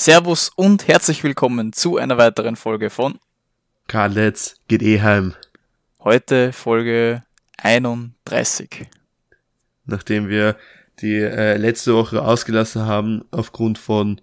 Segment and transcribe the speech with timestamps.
[0.00, 3.18] Servus und herzlich willkommen zu einer weiteren Folge von
[3.88, 5.34] Karl Letz geht eh heim.
[5.98, 7.24] Heute Folge
[7.56, 8.86] 31.
[9.86, 10.56] Nachdem wir
[11.00, 14.20] die äh, letzte Woche ausgelassen haben aufgrund von,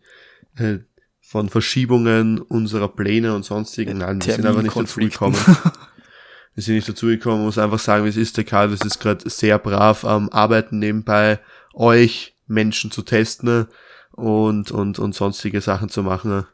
[0.56, 0.78] äh,
[1.20, 3.98] von Verschiebungen unserer Pläne und sonstigen.
[3.98, 5.36] Nein, wir sind aber nicht dazu gekommen.
[6.56, 8.38] wir sind nicht dazu gekommen, muss einfach sagen, wie es ist.
[8.38, 11.38] Der Karl das ist gerade sehr brav am Arbeiten nebenbei,
[11.74, 13.68] euch Menschen zu testen
[14.16, 16.46] und, und, und sonstige Sachen zu machen.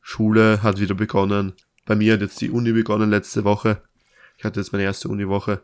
[0.00, 1.52] Schule hat wieder begonnen.
[1.84, 3.82] Bei mir hat jetzt die Uni begonnen letzte Woche.
[4.36, 5.60] Ich hatte jetzt meine erste Uniwoche.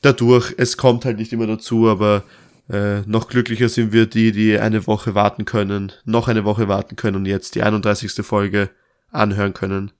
[0.00, 2.24] Dadurch, es kommt halt nicht immer dazu, aber
[2.68, 6.96] äh, noch glücklicher sind wir die, die eine Woche warten können, noch eine Woche warten
[6.96, 8.24] können und jetzt die 31.
[8.24, 8.70] Folge
[9.10, 9.92] anhören können.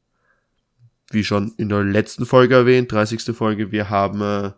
[1.11, 3.37] Wie schon in der letzten Folge erwähnt, 30.
[3.37, 4.53] Folge, wir haben äh,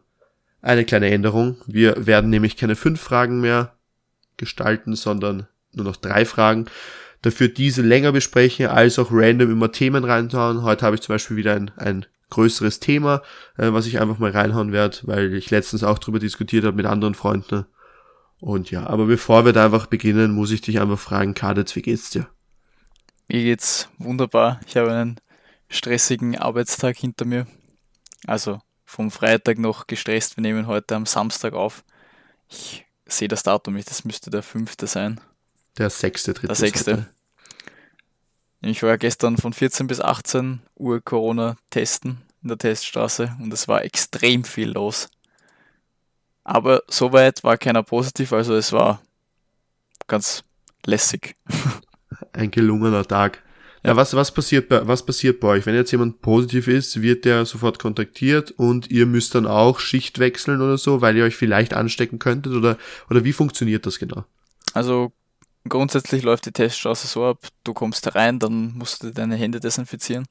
[0.63, 1.57] eine kleine Änderung.
[1.67, 3.75] Wir werden nämlich keine fünf Fragen mehr
[4.37, 6.67] gestalten, sondern nur noch drei Fragen.
[7.23, 10.63] Dafür diese länger besprechen, als auch random immer Themen reinhauen.
[10.63, 13.23] Heute habe ich zum Beispiel wieder ein, ein größeres Thema,
[13.57, 16.87] äh, was ich einfach mal reinhauen werde, weil ich letztens auch drüber diskutiert habe mit
[16.87, 17.65] anderen Freunden.
[18.41, 21.83] Und ja, aber bevor wir da einfach beginnen, muss ich dich einfach fragen, Kadetz, wie
[21.83, 22.27] geht's dir?
[23.29, 24.61] Mir geht's wunderbar.
[24.67, 25.21] Ich habe einen
[25.69, 27.47] stressigen Arbeitstag hinter mir.
[28.27, 30.37] Also vom Freitag noch gestresst.
[30.37, 31.85] Wir nehmen heute am Samstag auf.
[32.49, 35.21] Ich sehe das Datum nicht, das müsste der fünfte sein.
[35.79, 36.47] Der sechste, dritte.
[36.49, 37.07] Der sechste.
[38.61, 43.69] Ich war gestern von 14 bis 18 Uhr Corona testen in der Teststraße und es
[43.69, 45.09] war extrem viel los.
[46.45, 49.03] Aber soweit war keiner positiv, also es war
[50.07, 50.45] ganz
[50.87, 51.35] lässig.
[52.33, 53.43] Ein gelungener Tag.
[53.83, 55.67] Ja, ja was, was, passiert bei, was passiert bei euch?
[55.67, 60.19] Wenn jetzt jemand positiv ist, wird der sofort kontaktiert und ihr müsst dann auch Schicht
[60.19, 62.79] wechseln oder so, weil ihr euch vielleicht anstecken könntet oder,
[63.11, 64.25] oder wie funktioniert das genau?
[64.75, 65.13] Also
[65.69, 70.27] Grundsätzlich läuft die Teststraße so ab, du kommst herein, dann musst du deine Hände desinfizieren.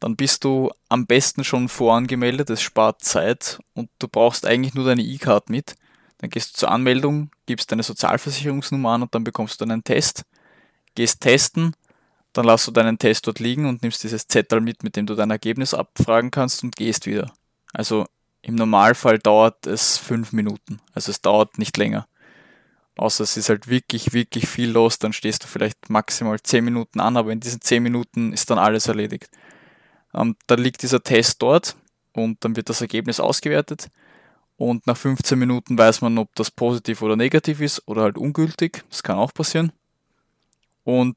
[0.00, 4.84] Dann bist du am besten schon vorangemeldet, es spart Zeit und du brauchst eigentlich nur
[4.84, 5.76] deine E-Card mit.
[6.18, 10.24] Dann gehst du zur Anmeldung, gibst deine Sozialversicherungsnummer an und dann bekommst du einen Test.
[10.94, 11.74] Gehst testen,
[12.32, 15.14] dann lässt du deinen Test dort liegen und nimmst dieses Zettel mit, mit dem du
[15.14, 17.32] dein Ergebnis abfragen kannst und gehst wieder.
[17.72, 18.06] Also
[18.40, 20.80] im Normalfall dauert es fünf Minuten.
[20.94, 22.06] Also es dauert nicht länger.
[22.96, 27.00] Außer es ist halt wirklich, wirklich viel los, dann stehst du vielleicht maximal 10 Minuten
[27.00, 29.30] an, aber in diesen 10 Minuten ist dann alles erledigt.
[30.14, 31.76] Ähm, dann liegt dieser Test dort
[32.12, 33.88] und dann wird das Ergebnis ausgewertet.
[34.56, 38.84] Und nach 15 Minuten weiß man, ob das positiv oder negativ ist oder halt ungültig.
[38.90, 39.72] Das kann auch passieren.
[40.84, 41.16] Und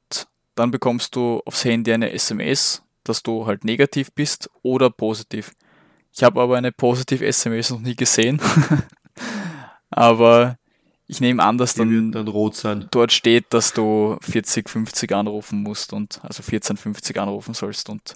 [0.54, 5.52] dann bekommst du aufs Handy eine SMS, dass du halt negativ bist oder positiv.
[6.12, 8.40] Ich habe aber eine positive SMS noch nie gesehen.
[9.90, 10.58] aber
[11.08, 12.88] ich nehme an, dass dann, dann rot sein.
[12.90, 18.14] dort steht, dass du 40, 50 anrufen musst und also 14, 50 anrufen sollst und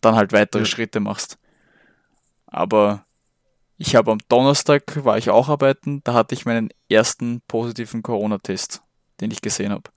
[0.00, 0.66] dann halt weitere ja.
[0.66, 1.38] Schritte machst.
[2.46, 3.04] Aber
[3.76, 8.80] ich habe am Donnerstag war ich auch arbeiten, da hatte ich meinen ersten positiven Corona-Test,
[9.20, 9.90] den ich gesehen habe.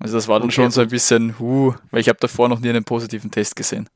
[0.00, 0.56] Also das war dann okay.
[0.56, 3.88] schon so ein bisschen, huh, weil ich habe davor noch nie einen positiven Test gesehen.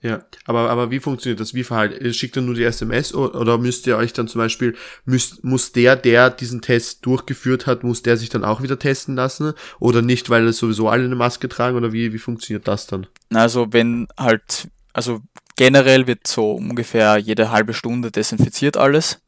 [0.00, 1.54] Ja, aber, aber wie funktioniert das?
[1.54, 2.14] Wie verhalten?
[2.14, 5.96] Schickt er nur die SMS oder müsst ihr euch dann zum Beispiel, müsst, muss der,
[5.96, 9.54] der diesen Test durchgeführt hat, muss der sich dann auch wieder testen lassen?
[9.80, 11.76] Oder nicht, weil es sowieso alle eine Maske tragen?
[11.76, 13.08] Oder wie, wie funktioniert das dann?
[13.34, 15.20] Also wenn halt, also
[15.56, 19.20] generell wird so ungefähr jede halbe Stunde desinfiziert alles.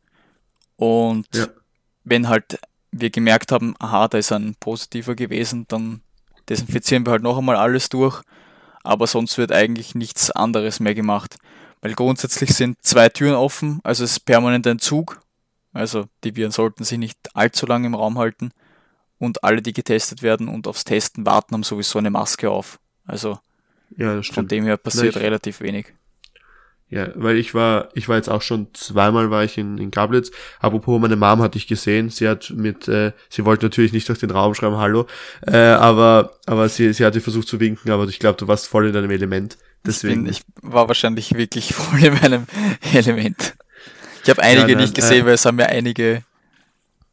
[0.76, 1.48] Und ja.
[2.04, 2.60] wenn halt
[2.92, 6.00] wir gemerkt haben, aha, da ist ein positiver gewesen, dann
[6.48, 8.22] desinfizieren wir halt noch einmal alles durch
[8.82, 11.36] aber sonst wird eigentlich nichts anderes mehr gemacht.
[11.80, 15.22] Weil grundsätzlich sind zwei Türen offen, also es ist permanent ein Zug,
[15.72, 18.50] also die Viren sollten sich nicht allzu lange im Raum halten
[19.18, 22.80] und alle, die getestet werden und aufs Testen warten, haben sowieso eine Maske auf.
[23.06, 23.38] Also
[23.96, 25.26] ja, von dem her passiert Vielleicht.
[25.26, 25.94] relativ wenig.
[26.90, 30.32] Ja, weil ich war, ich war jetzt auch schon zweimal war ich in, in Gablitz.
[30.58, 32.10] Apropos, meine Mom hatte ich gesehen.
[32.10, 35.06] Sie hat mit, äh, sie wollte natürlich nicht durch den Raum schreiben, hallo,
[35.46, 38.88] äh, aber, aber sie, sie hatte versucht zu winken, aber ich glaube, du warst voll
[38.88, 39.56] in deinem Element.
[39.86, 40.26] Deswegen.
[40.26, 42.46] Ich, bin, ich war wahrscheinlich wirklich voll in meinem
[42.92, 43.54] Element.
[44.24, 46.24] Ich habe einige ja, nein, nicht gesehen, äh, weil es haben mir einige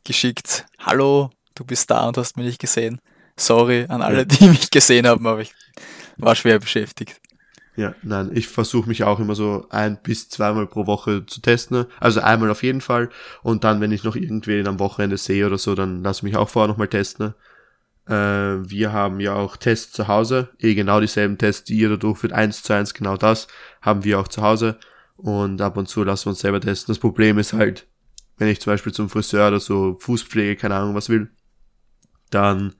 [0.04, 0.66] geschickt.
[0.80, 3.00] Hallo, du bist da und hast mich nicht gesehen.
[3.36, 5.54] Sorry an alle, die mich gesehen haben, aber ich
[6.18, 7.22] war schwer beschäftigt.
[7.78, 11.86] Ja, nein, ich versuche mich auch immer so ein bis zweimal pro Woche zu testen.
[12.00, 13.10] Also einmal auf jeden Fall.
[13.44, 16.50] Und dann, wenn ich noch irgendwen am Wochenende sehe oder so, dann lass mich auch
[16.50, 17.36] vorher nochmal testen.
[18.08, 20.50] Äh, wir haben ja auch Tests zu Hause.
[20.58, 22.34] Eh genau dieselben Tests, die ihr da durchführt.
[22.34, 23.48] Eins zu eins, genau das
[23.80, 24.80] haben wir auch zu Hause.
[25.16, 26.92] Und ab und zu lassen wir uns selber testen.
[26.92, 27.86] Das Problem ist halt,
[28.38, 31.30] wenn ich zum Beispiel zum Friseur oder so Fußpflege, keine Ahnung was will,
[32.32, 32.74] dann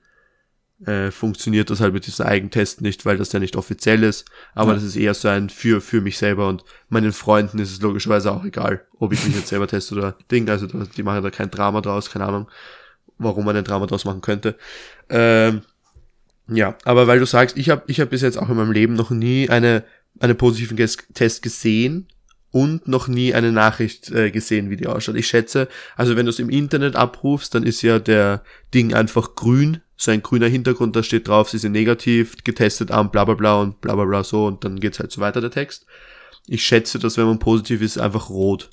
[0.86, 4.26] äh, funktioniert das halt mit diesem Eigentest nicht, weil das ja nicht offiziell ist.
[4.54, 4.74] Aber ja.
[4.74, 8.30] das ist eher so ein für, für mich selber und meinen Freunden ist es logischerweise
[8.32, 10.48] auch egal, ob ich mich jetzt selber teste oder Ding.
[10.48, 12.48] Also die machen da kein Drama draus, keine Ahnung,
[13.18, 14.56] warum man ein Drama draus machen könnte.
[15.08, 15.62] Ähm,
[16.48, 18.94] ja, aber weil du sagst, ich habe ich hab bis jetzt auch in meinem Leben
[18.94, 19.84] noch nie eine,
[20.20, 22.08] einen positiven Test gesehen
[22.50, 25.16] und noch nie eine Nachricht äh, gesehen, wie die ausschaut.
[25.16, 28.42] Ich schätze, also wenn du es im Internet abrufst, dann ist ja der
[28.72, 33.10] Ding einfach grün, so ein grüner Hintergrund, da steht drauf, sie sind negativ, getestet an,
[33.10, 35.50] bla bla bla und bla bla bla so und dann geht's halt so weiter, der
[35.50, 35.86] Text.
[36.46, 38.70] Ich schätze, dass wenn man positiv ist, einfach rot.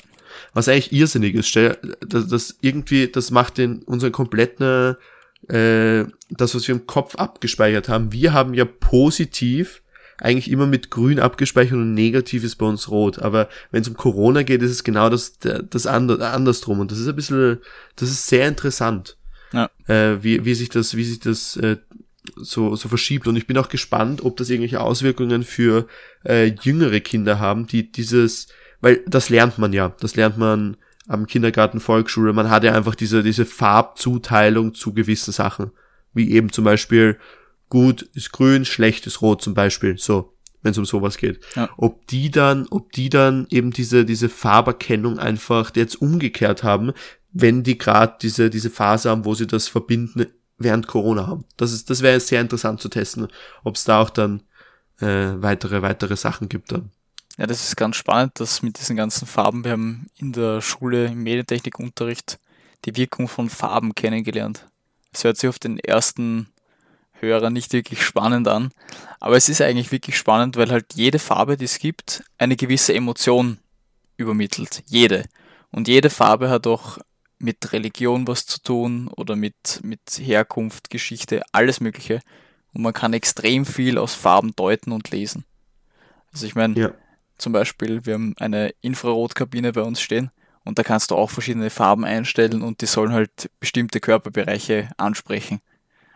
[0.53, 4.95] Was eigentlich irrsinnig ist, das, das irgendwie, das macht den unseren kompletten,
[5.49, 8.11] äh, das, was wir im Kopf abgespeichert haben.
[8.11, 9.81] Wir haben ja positiv
[10.19, 13.19] eigentlich immer mit grün abgespeichert und negativ ist bei uns rot.
[13.19, 16.79] Aber wenn es um Corona geht, ist es genau das, das andersrum.
[16.79, 17.59] Und das ist ein bisschen,
[17.95, 19.17] das ist sehr interessant.
[19.55, 19.69] Ja.
[19.87, 21.77] Äh, wie, wie sich das, wie sich das äh,
[22.35, 23.27] so, so verschiebt.
[23.27, 25.87] Und ich bin auch gespannt, ob das irgendwelche Auswirkungen für
[26.25, 28.47] äh, jüngere Kinder haben, die dieses,
[28.81, 32.95] weil das lernt man ja, das lernt man am Kindergarten, Volksschule, man hat ja einfach
[32.95, 35.71] diese, diese Farbzuteilung zu gewissen Sachen.
[36.13, 37.17] Wie eben zum Beispiel,
[37.69, 41.39] gut ist grün, schlecht ist rot zum Beispiel, so, wenn es um sowas geht.
[41.55, 41.69] Ja.
[41.77, 46.93] Ob die dann, ob die dann eben diese, diese Farberkennung einfach jetzt umgekehrt haben,
[47.37, 50.25] wenn die gerade diese, diese Phase haben, wo sie das verbinden
[50.57, 51.43] während Corona haben.
[51.57, 53.27] Das ist, das wäre sehr interessant zu testen,
[53.65, 54.41] ob es da auch dann
[55.01, 56.91] äh, weitere, weitere Sachen gibt dann.
[57.37, 61.07] Ja, das ist ganz spannend, dass mit diesen ganzen Farben, wir haben in der Schule
[61.07, 62.39] im Medientechnikunterricht
[62.85, 64.65] die Wirkung von Farben kennengelernt.
[65.11, 66.47] Es hört sich auf den ersten
[67.19, 68.71] Hörer nicht wirklich spannend an.
[69.19, 72.93] Aber es ist eigentlich wirklich spannend, weil halt jede Farbe, die es gibt, eine gewisse
[72.93, 73.57] Emotion
[74.15, 74.83] übermittelt.
[74.85, 75.25] Jede.
[75.71, 76.99] Und jede Farbe hat auch
[77.45, 82.19] mit Religion was zu tun oder mit, mit Herkunft, Geschichte, alles Mögliche.
[82.73, 85.45] Und man kann extrem viel aus Farben deuten und lesen.
[86.33, 86.91] Also ich meine, ja.
[87.37, 90.31] zum Beispiel, wir haben eine Infrarotkabine bei uns stehen
[90.65, 95.61] und da kannst du auch verschiedene Farben einstellen und die sollen halt bestimmte Körperbereiche ansprechen.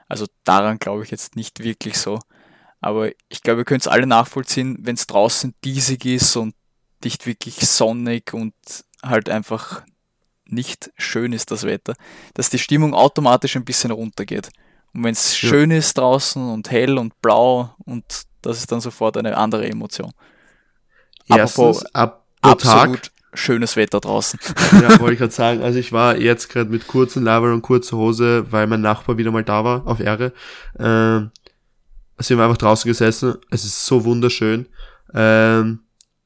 [0.08, 2.20] Also daran glaube ich jetzt nicht wirklich so.
[2.82, 6.56] Aber ich glaube, ihr könnt es alle nachvollziehen, wenn es draußen diesig ist und
[7.04, 8.54] nicht wirklich sonnig und
[9.04, 9.84] halt einfach
[10.52, 11.94] nicht schön ist das Wetter,
[12.34, 14.50] dass die Stimmung automatisch ein bisschen runtergeht.
[14.94, 15.50] Und wenn es ja.
[15.50, 18.04] schön ist draußen und hell und blau und
[18.42, 20.12] das ist dann sofort eine andere Emotion.
[21.28, 24.40] Erstens, ab absolut Tag schönes Wetter draußen.
[24.82, 25.62] Ja, wollte ich gerade sagen.
[25.62, 29.32] Also ich war jetzt gerade mit kurzen Laber und kurzer Hose, weil mein Nachbar wieder
[29.32, 30.34] mal da war, auf Ehre.
[30.80, 31.32] Ähm,
[32.18, 33.36] sind wir einfach draußen gesessen.
[33.50, 34.68] Es ist so wunderschön.
[35.14, 35.82] Ähm,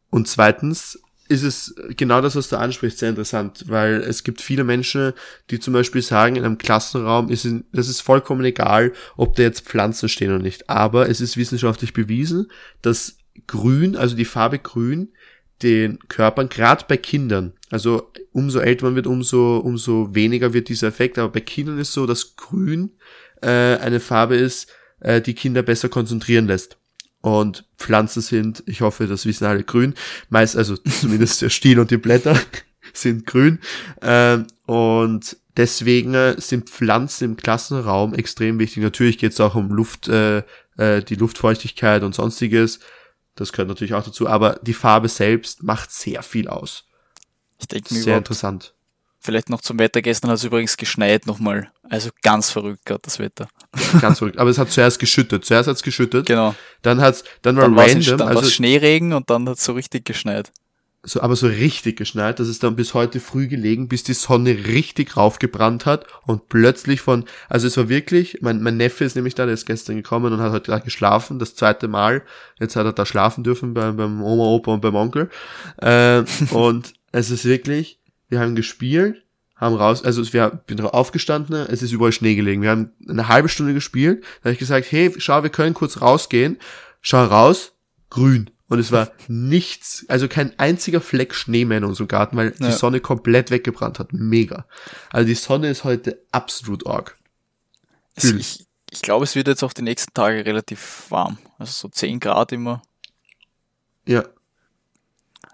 [0.10, 1.00] und zweitens
[1.30, 5.14] ist es genau das, was du ansprichst, sehr interessant, weil es gibt viele Menschen,
[5.50, 9.44] die zum Beispiel sagen, in einem Klassenraum ist es, das ist vollkommen egal, ob da
[9.44, 10.70] jetzt Pflanzen stehen oder nicht.
[10.70, 13.18] Aber es ist wissenschaftlich bewiesen, dass
[13.48, 15.14] Grün, also die Farbe Grün,
[15.62, 20.88] den Körpern, gerade bei Kindern, also umso älter man wird, umso, umso weniger wird dieser
[20.88, 22.92] Effekt, aber bei Kindern ist so, dass Grün
[23.42, 24.70] äh, eine Farbe ist,
[25.00, 26.78] äh, die Kinder besser konzentrieren lässt.
[27.24, 29.94] Und Pflanzen sind, ich hoffe, das wissen alle grün,
[30.28, 32.38] meist, also zumindest der Stiel und die Blätter
[32.94, 33.60] sind grün.
[34.02, 38.84] Äh, und deswegen äh, sind Pflanzen im Klassenraum extrem wichtig.
[38.84, 40.44] Natürlich geht es auch um Luft, äh,
[40.76, 42.82] äh, die Luftfeuchtigkeit und sonstiges.
[43.36, 46.90] Das gehört natürlich auch dazu, aber die Farbe selbst macht sehr viel aus.
[47.58, 48.74] Ich denke mir Sehr interessant.
[49.24, 50.02] Vielleicht noch zum Wetter.
[50.02, 51.72] Gestern hat es übrigens geschneit nochmal.
[51.90, 53.48] Also ganz verrückt gerade das Wetter.
[53.94, 54.38] Ja, ganz verrückt.
[54.38, 55.46] Aber es hat zuerst geschüttet.
[55.46, 56.26] Zuerst hat es geschüttet.
[56.26, 56.56] Genau.
[56.82, 58.18] Dann hat's, dann war dann random.
[58.18, 60.52] Dann also, Schneeregen und dann hat es so richtig geschneit
[61.06, 64.52] so, aber so richtig geschneit, dass es dann bis heute früh gelegen, bis die Sonne
[64.68, 69.36] richtig raufgebrannt hat und plötzlich von, also es war wirklich, mein, mein Neffe ist nämlich
[69.36, 72.24] da, der ist gestern gekommen und hat heute da geschlafen, das zweite Mal,
[72.60, 75.30] jetzt hat er da schlafen dürfen beim, beim Oma, Opa und beim Onkel,
[75.78, 78.00] äh, und es ist wirklich,
[78.34, 79.24] wir haben gespielt,
[79.56, 83.48] haben raus, also wir bin aufgestanden, es ist überall Schnee gelegen, wir haben eine halbe
[83.48, 86.58] Stunde gespielt, da habe ich gesagt, hey, schau, wir können kurz rausgehen,
[87.02, 87.74] schau raus,
[88.10, 92.56] grün, und es war nichts, also kein einziger Fleck Schnee mehr in unserem Garten, weil
[92.58, 92.70] ja.
[92.70, 94.14] die Sonne komplett weggebrannt hat.
[94.14, 94.66] Mega.
[95.12, 97.16] Also die Sonne ist heute absolut arg.
[98.16, 101.38] Ich, ich glaube, es wird jetzt auch die nächsten Tage relativ warm.
[101.60, 102.82] Also so 10 Grad immer.
[104.08, 104.26] Ja.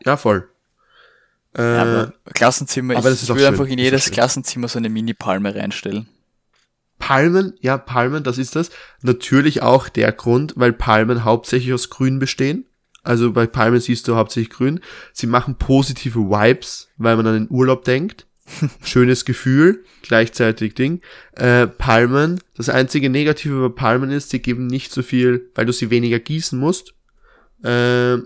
[0.05, 0.50] Ja, voll.
[1.58, 5.56] Äh, ja, aber Klassenzimmer, aber ich, ich würde einfach in jedes Klassenzimmer so eine Mini-Palme
[5.56, 6.08] reinstellen.
[7.00, 8.70] Palmen, ja, Palmen, das ist das.
[9.01, 12.65] Natürlich auch der Grund, weil Palmen hauptsächlich aus Grün bestehen.
[13.03, 14.82] Also bei Palmen siehst du hauptsächlich grün.
[15.13, 18.27] Sie machen positive Vibes, weil man an den Urlaub denkt.
[18.84, 21.01] schönes Gefühl, gleichzeitig Ding.
[21.34, 25.74] Äh, Palmen, das einzige Negative über Palmen ist, sie geben nicht so viel, weil du
[25.74, 26.94] sie weniger gießen musst,
[27.63, 28.18] äh,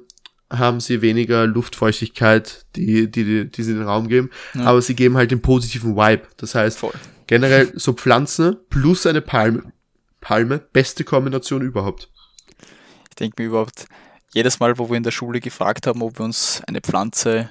[0.53, 4.65] haben sie weniger Luftfeuchtigkeit, die, die, die sie in den Raum geben, ja.
[4.65, 6.24] aber sie geben halt den positiven Vibe.
[6.38, 6.93] Das heißt, Voll.
[7.27, 9.74] generell so Pflanzen plus eine Palme,
[10.22, 12.10] Palme, beste Kombination überhaupt.
[13.10, 13.86] Ich denke mir überhaupt,
[14.33, 17.50] jedes Mal, wo wir in der Schule gefragt haben, ob wir uns eine Pflanze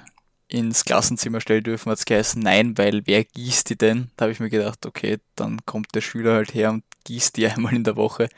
[0.48, 4.10] ins Klassenzimmer stellen dürfen, hat es geheißen, nein, weil wer gießt die denn?
[4.16, 7.46] Da habe ich mir gedacht, okay, dann kommt der Schüler halt her und gießt die
[7.48, 8.28] einmal in der Woche.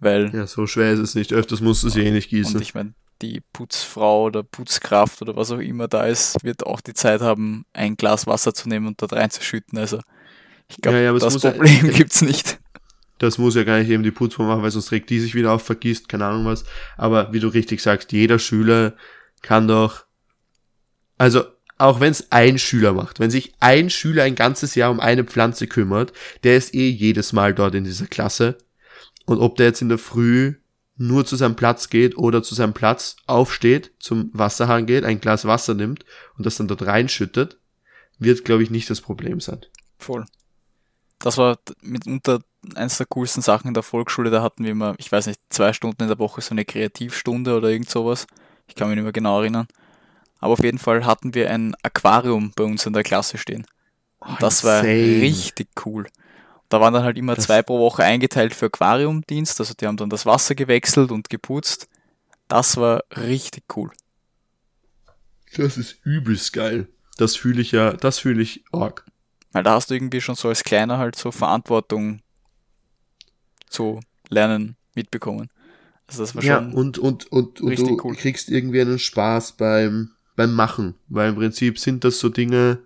[0.00, 0.34] Weil.
[0.34, 1.32] Ja, so schwer ist es nicht.
[1.32, 2.56] Öfters musst du sie eh nicht gießen.
[2.56, 6.80] Und ich meine, die Putzfrau oder Putzkraft oder was auch immer da ist, wird auch
[6.80, 9.78] die Zeit haben, ein Glas Wasser zu nehmen und dort reinzuschütten.
[9.78, 10.00] Also
[10.68, 12.58] ich glaube, ja, ja, das Problem ja, gibt's nicht.
[13.18, 15.52] Das muss ja gar nicht eben die Putzfrau machen, weil sonst regt die sich wieder
[15.52, 16.64] auf, vergisst, keine Ahnung was.
[16.96, 18.94] Aber wie du richtig sagst, jeder Schüler
[19.42, 20.08] kann doch
[21.18, 21.44] also,
[21.76, 25.24] auch wenn es ein Schüler macht, wenn sich ein Schüler ein ganzes Jahr um eine
[25.24, 26.12] Pflanze kümmert,
[26.44, 28.56] der ist eh jedes Mal dort in dieser Klasse.
[29.26, 30.54] Und ob der jetzt in der Früh
[30.98, 35.44] nur zu seinem Platz geht oder zu seinem Platz aufsteht, zum Wasserhahn geht, ein Glas
[35.44, 36.04] Wasser nimmt
[36.36, 37.58] und das dann dort reinschüttet,
[38.18, 39.60] wird, glaube ich, nicht das Problem sein.
[39.96, 40.26] Voll.
[41.20, 42.40] Das war mitunter
[42.74, 44.30] eines der coolsten Sachen in der Volksschule.
[44.30, 47.56] Da hatten wir immer, ich weiß nicht, zwei Stunden in der Woche so eine Kreativstunde
[47.56, 48.26] oder irgend sowas.
[48.66, 49.68] Ich kann mich nicht mehr genau erinnern.
[50.40, 53.66] Aber auf jeden Fall hatten wir ein Aquarium bei uns in der Klasse stehen.
[54.18, 56.06] Und oh, das war richtig cool.
[56.68, 59.58] Da waren dann halt immer das zwei pro Woche eingeteilt für Aquariumdienst.
[59.60, 61.88] Also die haben dann das Wasser gewechselt und geputzt.
[62.46, 63.90] Das war richtig cool.
[65.56, 66.88] Das ist übelst geil.
[67.16, 69.04] Das fühle ich ja, das fühle ich arg.
[69.52, 72.20] Weil da hast du irgendwie schon so als Kleiner halt so Verantwortung
[73.68, 75.48] zu lernen mitbekommen.
[76.06, 78.14] Also das war ja, schon und, und, und, und du cool.
[78.14, 82.78] kriegst irgendwie einen Spaß beim, beim Machen, weil im Prinzip sind das so Dinge,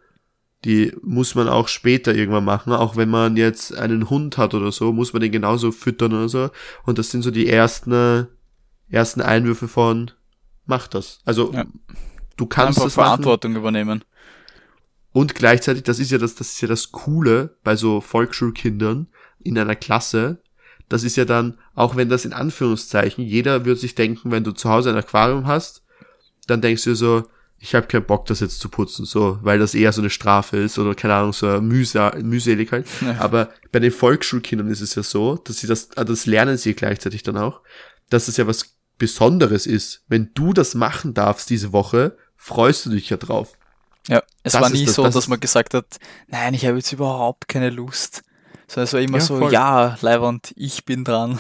[0.65, 4.71] die muss man auch später irgendwann machen, auch wenn man jetzt einen Hund hat oder
[4.71, 6.51] so, muss man den genauso füttern oder so.
[6.85, 8.29] Und das sind so die ersten,
[8.89, 10.13] ersten Einwürfe von,
[10.67, 11.21] mach das.
[11.25, 11.65] Also, ja.
[12.37, 13.61] du kannst Einfach das Verantwortung machen.
[13.63, 14.05] übernehmen.
[15.13, 19.09] Und gleichzeitig, das ist ja das, das ist ja das Coole bei so Volksschulkindern
[19.41, 20.43] in einer Klasse.
[20.89, 24.53] Das ist ja dann, auch wenn das in Anführungszeichen, jeder wird sich denken, wenn du
[24.53, 25.83] zu Hause ein Aquarium hast,
[26.47, 27.25] dann denkst du so,
[27.63, 30.57] ich habe keinen Bock, das jetzt zu putzen, so, weil das eher so eine Strafe
[30.57, 32.85] ist oder keine Ahnung, so mühsam, Mühseligkeit.
[33.01, 33.21] Ja.
[33.21, 36.75] Aber bei den Volksschulkindern ist es ja so, dass sie das, ah, das lernen sie
[36.75, 37.61] gleichzeitig dann auch,
[38.11, 40.03] dass es ja was Besonderes ist.
[40.09, 43.57] Wenn du das machen darfst diese Woche, freust du dich ja drauf.
[44.09, 46.79] Ja, es das war nie das, so, das dass man gesagt hat, nein, ich habe
[46.79, 48.23] jetzt überhaupt keine Lust.
[48.67, 49.53] Sondern es war immer ja, so, voll.
[49.53, 51.39] ja, Leibwand, ich bin dran.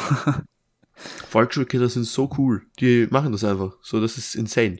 [1.30, 2.62] Volksschulkinder sind so cool.
[2.78, 3.72] Die machen das einfach.
[3.82, 4.78] So, das ist insane.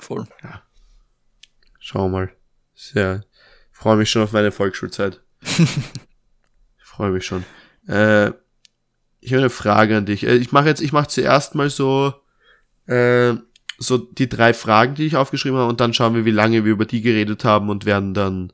[0.00, 0.26] Voll.
[0.42, 0.62] Ja.
[1.78, 2.32] Schauen wir mal.
[2.74, 3.24] Sehr.
[3.72, 5.20] Freue mich schon auf meine Volksschulzeit.
[6.78, 7.44] freue mich schon.
[7.86, 8.32] Äh,
[9.20, 10.26] ich habe eine Frage an dich.
[10.26, 12.14] Äh, ich mache jetzt, ich mache zuerst mal so,
[12.86, 13.34] äh,
[13.78, 16.72] so die drei Fragen, die ich aufgeschrieben habe, und dann schauen wir, wie lange wir
[16.72, 18.52] über die geredet haben und werden dann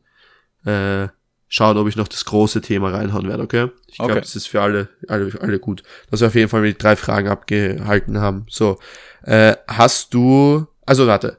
[0.65, 1.09] äh,
[1.49, 3.71] schauen, ob ich noch das große Thema reinhauen werde, okay?
[3.87, 4.21] Ich glaube, okay.
[4.21, 5.83] das ist für alle, alle, alle gut.
[6.11, 8.47] Dass wir auf jeden Fall die drei Fragen abgehalten haben.
[8.49, 8.79] So,
[9.23, 11.38] äh, hast du also warte.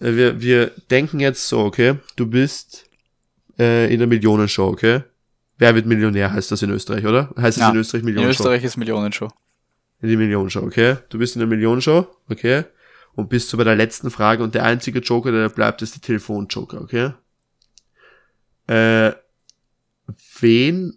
[0.00, 2.86] Äh, wir, wir denken jetzt so, okay, du bist
[3.58, 5.02] äh, in der Millionenshow, okay?
[5.58, 7.30] Wer wird Millionär, heißt das in Österreich, oder?
[7.36, 8.42] Heißt das ja, in Österreich Millionenshow?
[8.42, 9.28] In Österreich ist Millionenshow.
[10.00, 10.96] In die Millionenshow, okay?
[11.10, 12.64] Du bist in der Millionenshow, okay?
[13.14, 16.00] Und bist du bei der letzten Frage und der einzige Joker, der bleibt, ist der
[16.00, 17.12] Telefonjoker, okay?
[18.66, 19.12] Äh,
[20.40, 20.96] wen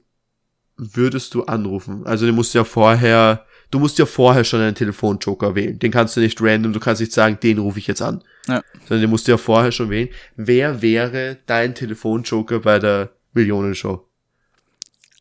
[0.77, 2.05] würdest du anrufen?
[2.05, 5.79] Also du musst ja vorher du musst ja vorher schon einen Telefonjoker wählen.
[5.79, 8.23] Den kannst du nicht random, du kannst nicht sagen, den rufe ich jetzt an.
[8.47, 8.61] Ja.
[8.87, 10.09] Sondern den musst du ja vorher schon wählen.
[10.35, 14.07] Wer wäre dein Telefonjoker bei der Millionenshow?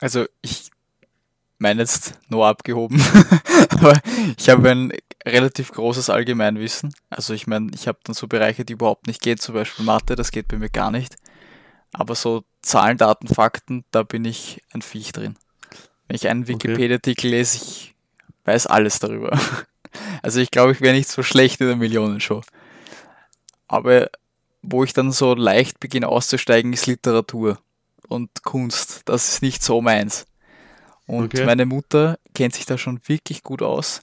[0.00, 0.71] Also ich
[1.59, 3.00] meine jetzt nur abgehoben,
[3.71, 3.94] aber
[4.37, 4.92] ich habe ein
[5.25, 6.92] relativ großes Allgemeinwissen.
[7.09, 10.16] Also ich meine, ich habe dann so Bereiche, die überhaupt nicht gehen, zum Beispiel Mathe,
[10.16, 11.16] das geht bei mir gar nicht.
[11.92, 15.37] Aber so Zahlen, Daten, Fakten, da bin ich ein Viech drin.
[16.09, 17.92] Wenn ich einen Wikipedia-Artikel lese, ich
[18.44, 19.38] weiß alles darüber.
[20.22, 22.40] Also ich glaube, ich wäre nicht so schlecht in der Millionenshow.
[23.68, 24.08] Aber
[24.62, 27.58] wo ich dann so leicht beginne auszusteigen, ist Literatur
[28.08, 29.02] und Kunst.
[29.06, 30.26] Das ist nicht so meins.
[31.06, 31.44] Und okay.
[31.44, 34.02] meine Mutter kennt sich da schon wirklich gut aus.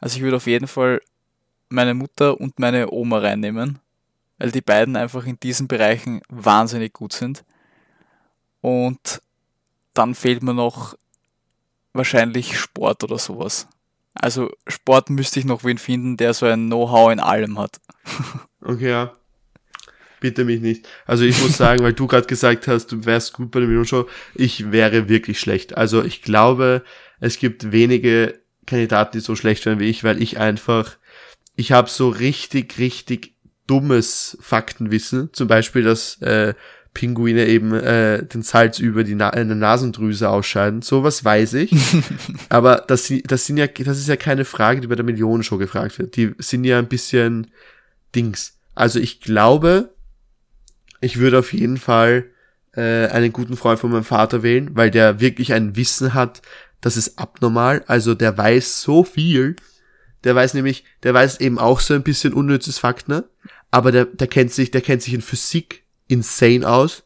[0.00, 1.00] Also ich würde auf jeden Fall
[1.68, 3.78] meine Mutter und meine Oma reinnehmen,
[4.38, 7.44] weil die beiden einfach in diesen Bereichen wahnsinnig gut sind.
[8.60, 9.20] Und
[9.94, 10.96] dann fehlt mir noch
[11.92, 13.68] wahrscheinlich Sport oder sowas.
[14.20, 17.80] Also Sport müsste ich noch wen finden, der so ein Know-how in allem hat.
[18.60, 19.12] okay, ja.
[20.20, 20.88] bitte mich nicht.
[21.06, 24.08] Also ich muss sagen, weil du gerade gesagt hast, du wärst gut bei der Millionenshow,
[24.34, 25.76] ich wäre wirklich schlecht.
[25.76, 26.82] Also ich glaube,
[27.20, 30.96] es gibt wenige Kandidaten, die so schlecht wären wie ich, weil ich einfach,
[31.56, 33.34] ich habe so richtig, richtig
[33.66, 35.32] dummes Faktenwissen.
[35.32, 36.54] Zum Beispiel, dass äh,
[36.98, 40.82] Pinguine eben äh, den Salz über die Na eine Nasendrüse ausscheiden.
[40.82, 41.72] Sowas weiß ich.
[42.48, 46.00] Aber das, das sind ja, das ist ja keine Frage, die bei der Millionenshow gefragt
[46.00, 46.16] wird.
[46.16, 47.52] Die sind ja ein bisschen
[48.16, 48.58] Dings.
[48.74, 49.94] Also ich glaube,
[51.00, 52.24] ich würde auf jeden Fall
[52.74, 56.42] äh, einen guten Freund von meinem Vater wählen, weil der wirklich ein Wissen hat,
[56.80, 57.84] das ist abnormal.
[57.86, 59.54] Also der weiß so viel.
[60.24, 63.22] Der weiß nämlich, der weiß eben auch so ein bisschen unnützes Fakt, ne?
[63.70, 67.04] Aber der, der kennt sich, der kennt sich in Physik insane aus.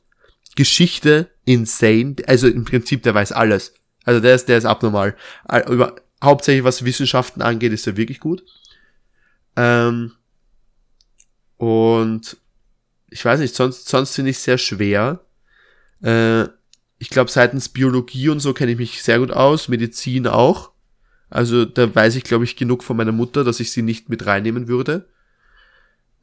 [0.56, 2.16] Geschichte insane.
[2.26, 3.74] Also im Prinzip, der weiß alles.
[4.04, 5.16] Also der ist, der ist abnormal.
[5.68, 8.44] Über, hauptsächlich was Wissenschaften angeht, ist er wirklich gut.
[9.56, 10.12] Ähm,
[11.56, 12.36] und
[13.10, 15.20] ich weiß nicht, sonst, sonst finde ich sehr schwer.
[16.02, 16.44] Äh,
[16.98, 20.70] ich glaube, seitens Biologie und so kenne ich mich sehr gut aus, Medizin auch.
[21.28, 24.26] Also da weiß ich, glaube ich, genug von meiner Mutter, dass ich sie nicht mit
[24.26, 25.08] reinnehmen würde.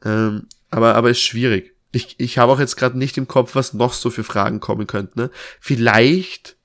[0.04, 1.74] Ähm, aber, aber ist schwierig.
[1.92, 4.86] Ich, ich habe auch jetzt gerade nicht im Kopf, was noch so für Fragen kommen
[4.86, 5.20] könnten.
[5.20, 5.30] Ne?
[5.60, 6.56] Vielleicht,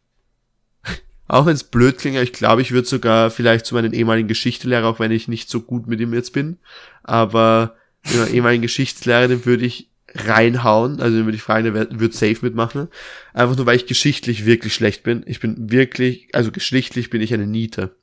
[1.27, 4.87] auch wenn es blöd klingt, ich glaube, ich würde sogar vielleicht zu meinem ehemaligen Geschichtslehrer,
[4.87, 6.57] auch wenn ich nicht so gut mit ihm jetzt bin,
[7.03, 7.75] aber
[8.13, 12.37] ja, ehemaligen Geschichtslehrer, den würde ich reinhauen, also den würde ich fragen, der wird safe
[12.41, 12.87] mitmachen.
[13.33, 15.23] Einfach nur, weil ich geschichtlich wirklich schlecht bin.
[15.25, 17.95] Ich bin wirklich, also geschichtlich bin ich eine Niete.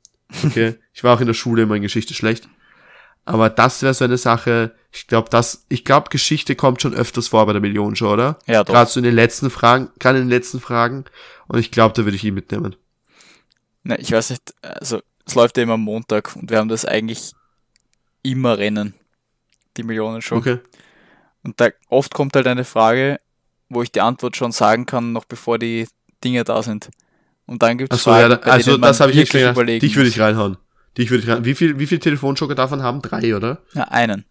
[0.43, 0.75] Okay?
[0.93, 2.47] ich war auch in der Schule immer in Geschichte schlecht.
[3.25, 7.29] Aber das wäre so eine Sache, ich glaube, das, ich glaube, Geschichte kommt schon öfters
[7.29, 8.37] vor bei der Millionenshow, oder?
[8.45, 8.73] Ja, doch.
[8.73, 11.05] Gerade so in den letzten Fragen, gerade in den letzten Fragen.
[11.47, 12.75] Und ich glaube, da würde ich ihn mitnehmen.
[13.83, 16.85] Na, ich weiß nicht, also, es läuft ja immer am Montag und wir haben das
[16.85, 17.33] eigentlich
[18.21, 18.93] immer Rennen.
[19.77, 20.35] Die Millionenshow.
[20.35, 20.59] Okay.
[21.43, 23.19] Und da oft kommt halt eine Frage,
[23.69, 25.87] wo ich die Antwort schon sagen kann, noch bevor die
[26.23, 26.89] Dinge da sind.
[27.45, 29.57] Und dann gibt es so, Fragen, ja, also das habe ich nicht gedacht.
[29.57, 30.57] Dich würde ich reinhauen.
[30.95, 31.45] Würde ich rein.
[31.45, 33.01] Wie viel, wie viel Telefonjoker davon haben?
[33.01, 33.61] Drei, oder?
[33.73, 34.25] Ja, einen.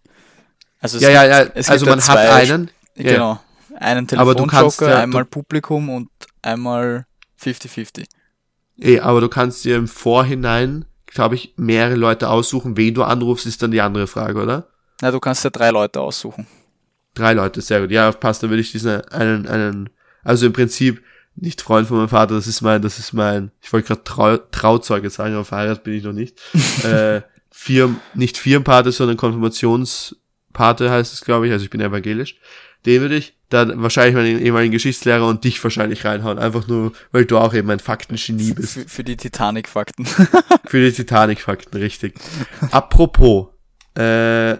[0.80, 1.50] Also ja, ja, ja.
[1.66, 2.70] also man hat einen.
[2.96, 3.40] Genau.
[3.78, 6.10] Einen Telefonjoker, ja, einmal Publikum und
[6.42, 7.06] einmal
[7.40, 8.04] 50-50.
[8.78, 12.76] Eh, aber du kannst dir im Vorhinein, glaube ich, mehrere Leute aussuchen.
[12.76, 14.68] Wen du anrufst, ist dann die andere Frage, oder?
[15.00, 16.46] Ja, du kannst ja drei Leute aussuchen.
[17.14, 17.90] Drei Leute, sehr gut.
[17.90, 19.90] Ja, passt, dann würde ich diesen einen, einen,
[20.22, 21.02] also im Prinzip
[21.34, 24.36] nicht Freund von meinem Vater, das ist mein, das ist mein, ich wollte gerade Trau,
[24.36, 26.38] Trauzeuge sagen, aber verheiratet bin ich noch nicht.
[26.84, 32.36] äh, Firm, nicht Firmenpate, sondern Konfirmationspate heißt es, glaube ich, also ich bin evangelisch.
[32.86, 37.26] Den würde ich dann wahrscheinlich meinen ehemaligen Geschichtslehrer und dich wahrscheinlich reinhauen, einfach nur, weil
[37.26, 38.74] du auch eben ein Faktengenie bist.
[38.74, 40.06] Für, für die Titanic-Fakten.
[40.66, 42.14] für die Titanic-Fakten, richtig.
[42.70, 43.48] Apropos,
[43.94, 44.56] äh,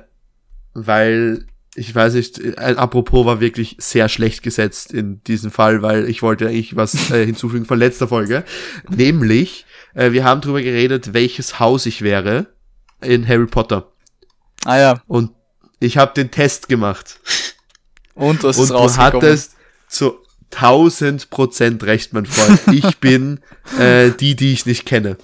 [0.75, 6.09] weil ich weiß nicht, ein Apropos war wirklich sehr schlecht gesetzt in diesem Fall, weil
[6.09, 8.45] ich wollte eigentlich was äh, hinzufügen von letzter Folge.
[8.89, 12.49] Nämlich, äh, wir haben drüber geredet, welches Haus ich wäre
[13.01, 13.93] in Harry Potter.
[14.65, 15.03] Ah ja.
[15.07, 15.31] Und
[15.81, 17.21] ich habe den Test gemacht.
[18.15, 19.57] Und, was Und du hattest
[19.89, 20.19] zu
[20.53, 22.61] 1000 Prozent recht, mein Freund.
[22.71, 23.41] Ich bin
[23.79, 25.17] äh, die, die ich nicht kenne.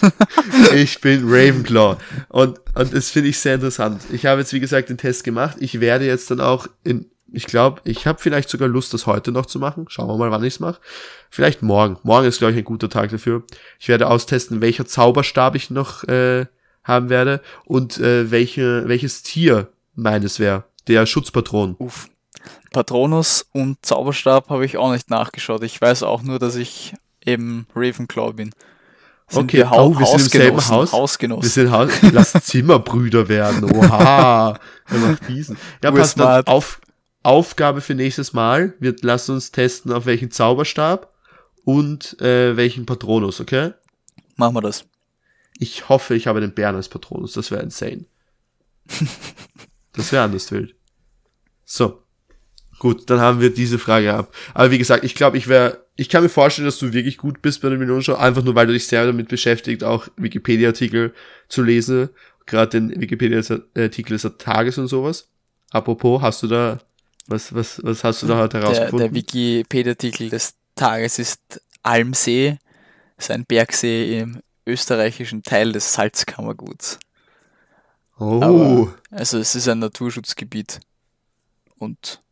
[0.74, 1.96] ich bin Ravenclaw.
[2.28, 4.02] Und, und das finde ich sehr interessant.
[4.12, 5.56] Ich habe jetzt, wie gesagt, den Test gemacht.
[5.60, 9.32] Ich werde jetzt dann auch in, ich glaube, ich habe vielleicht sogar Lust, das heute
[9.32, 9.86] noch zu machen.
[9.88, 10.80] Schauen wir mal, wann ich es mache.
[11.30, 11.98] Vielleicht morgen.
[12.02, 13.42] Morgen ist, glaube ich, ein guter Tag dafür.
[13.78, 16.46] Ich werde austesten, welcher Zauberstab ich noch äh,
[16.84, 20.64] haben werde und äh, welche, welches Tier meines wäre.
[20.88, 21.76] Der Schutzpatron.
[21.78, 22.08] Uff.
[22.72, 25.62] Patronus und Zauberstab habe ich auch nicht nachgeschaut.
[25.62, 28.50] Ich weiß auch nur, dass ich eben Ravenclaw bin.
[29.28, 30.92] Sind okay, wir, oh, wir sind im selben Haus.
[30.92, 31.42] Hausgenossen.
[31.42, 33.64] Wir sind Haus Lass Zimmerbrüder werden.
[33.64, 34.58] Oha.
[34.88, 35.56] Er macht diesen.
[35.82, 36.80] Ja, passt dann auf,
[37.22, 38.74] Aufgabe für nächstes Mal.
[38.78, 41.12] Wir lassen uns testen, auf welchen Zauberstab
[41.64, 43.72] und äh, welchen Patronus, okay?
[44.36, 44.84] Machen wir das.
[45.58, 47.32] Ich hoffe, ich habe den Bären als Patronus.
[47.32, 48.06] Das wäre insane.
[49.92, 50.74] das wäre anders wild.
[51.64, 52.02] So.
[52.78, 54.34] Gut, dann haben wir diese Frage ab.
[54.54, 57.42] Aber wie gesagt, ich glaube, ich wäre, ich kann mir vorstellen, dass du wirklich gut
[57.42, 61.14] bist bei der Millionenshow, einfach nur weil du dich sehr damit beschäftigt, auch Wikipedia-Artikel
[61.48, 62.08] zu lesen,
[62.46, 65.28] gerade den Wikipedia-Artikel des Tages und sowas.
[65.70, 66.78] Apropos, hast du da,
[67.26, 68.98] was, was, was hast du da heute herausgefunden?
[68.98, 72.58] Der, der Wikipedia-Artikel des Tages ist Almsee,
[73.18, 76.98] ist ein Bergsee im österreichischen Teil des Salzkammerguts.
[78.18, 78.40] Oh.
[78.42, 80.80] Aber, also es ist ein Naturschutzgebiet.
[81.76, 82.22] Und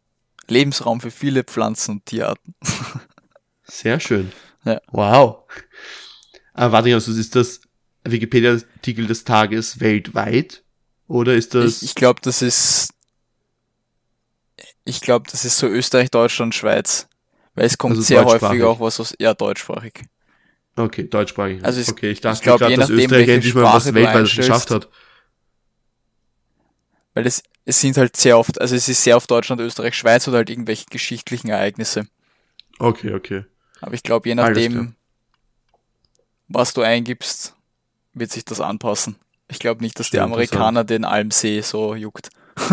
[0.47, 2.55] Lebensraum für viele Pflanzen und Tierarten.
[3.71, 4.33] Sehr schön.
[4.65, 4.81] Ja.
[4.91, 5.45] Wow.
[6.53, 7.61] Aber warte, also ist das
[8.05, 10.63] Wikipedia-Artikel des Tages weltweit?
[11.07, 11.83] Oder ist das.
[11.83, 12.93] Ich, ich glaube, das ist.
[14.85, 17.09] Ich glaube, das ist so Österreich, Deutschland, Schweiz.
[17.55, 20.05] Weil es kommt also sehr häufig auch was aus, ja, deutschsprachig.
[20.77, 21.65] Okay, deutschsprachig.
[21.65, 24.89] Also es, okay, ich dachte gerade, dass Österreich endlich mal was weltweit geschafft hat.
[27.15, 30.27] Weil es, es sind halt sehr oft, also es ist sehr oft Deutschland, Österreich, Schweiz
[30.29, 32.07] oder halt irgendwelche geschichtlichen Ereignisse.
[32.79, 33.45] Okay, okay.
[33.81, 34.95] Aber ich glaube, je nachdem,
[36.49, 37.55] was du eingibst,
[38.13, 39.17] wird sich das anpassen.
[39.49, 42.31] Ich glaube nicht, dass die Amerikaner den Almsee so juckt.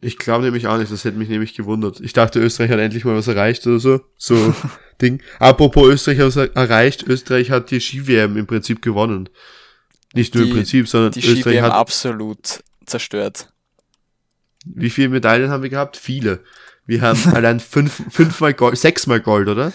[0.00, 2.00] ich glaube nämlich auch nicht, das hätte mich nämlich gewundert.
[2.00, 4.00] Ich dachte, Österreich hat endlich mal was erreicht oder so.
[4.16, 4.54] So
[5.00, 5.22] Ding.
[5.38, 9.28] Apropos Österreich hat was erreicht, Österreich hat die Ski-WM im Prinzip gewonnen.
[10.14, 13.48] Nicht nur die, im Prinzip, sondern die Österreich hat absolut zerstört.
[14.64, 15.96] Wie viele Medaillen haben wir gehabt?
[15.96, 16.40] Viele.
[16.86, 19.72] Wir haben allein fünf, fünfmal Gold, sechsmal Gold, oder?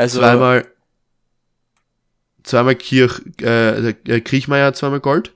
[0.00, 0.64] Also zweimal
[2.42, 5.34] zweimal Kirch, äh, äh, Kriechmeier zweimal Gold?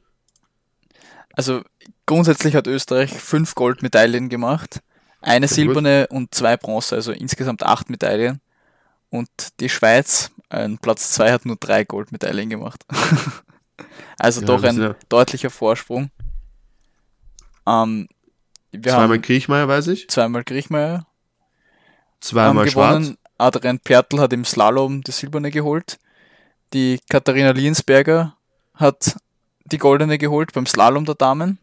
[1.34, 1.60] Also
[2.06, 4.80] grundsätzlich hat Österreich fünf Goldmedaillen gemacht,
[5.20, 6.16] eine Sehr silberne gut.
[6.16, 8.40] und zwei Bronze, also insgesamt acht Medaillen.
[9.10, 9.28] Und
[9.60, 12.86] die Schweiz, äh, Platz zwei, hat nur drei Goldmedaillen gemacht.
[14.18, 14.96] also ja, doch ein ja.
[15.10, 16.10] deutlicher Vorsprung.
[17.66, 18.08] Ähm,
[18.72, 20.08] zweimal Kriechmeier, weiß ich.
[20.08, 21.06] Zweimal Kriechmeier.
[22.20, 23.12] Zweimal Schwarz.
[23.38, 25.98] Adrian Pertl hat im Slalom die Silberne geholt.
[26.72, 28.36] Die Katharina Liensberger
[28.74, 29.16] hat
[29.64, 31.58] die goldene geholt beim Slalom der Damen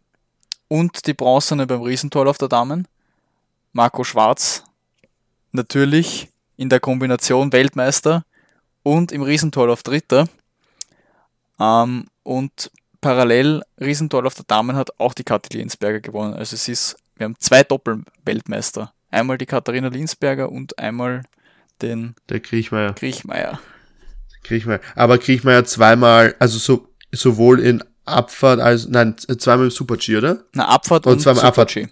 [0.67, 2.87] und die bronzene beim Riesentorlauf der Damen.
[3.73, 4.63] Marco Schwarz
[5.51, 8.25] natürlich in der Kombination Weltmeister
[8.83, 10.27] und im Riesentorlauf Dritter.
[11.59, 16.33] Ähm, und parallel Riesentorlauf der Damen hat auch die Kathi Liensberger gewonnen.
[16.33, 18.93] Also es ist, wir haben zwei Doppelweltmeister.
[19.09, 21.23] Einmal die Katharina Liensberger und einmal
[21.81, 22.93] den der Kriechmeier.
[22.93, 23.59] Kriechmeier.
[24.43, 24.81] Kriechmeier.
[24.95, 30.43] Aber Kriechmeier zweimal, also so, sowohl in Abfahrt als, nein, zweimal im Super-G, oder?
[30.53, 31.73] Na, Abfahrt und, und zweimal Abfahrt.
[31.73, 31.87] G.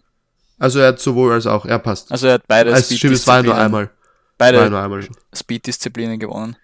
[0.58, 2.12] Also er hat sowohl als auch, er passt.
[2.12, 3.91] Also er hat beide also Stimmt, es war nur einmal.
[4.38, 5.08] Beide nur einmal.
[5.34, 6.56] Speed-Disziplinen gewonnen.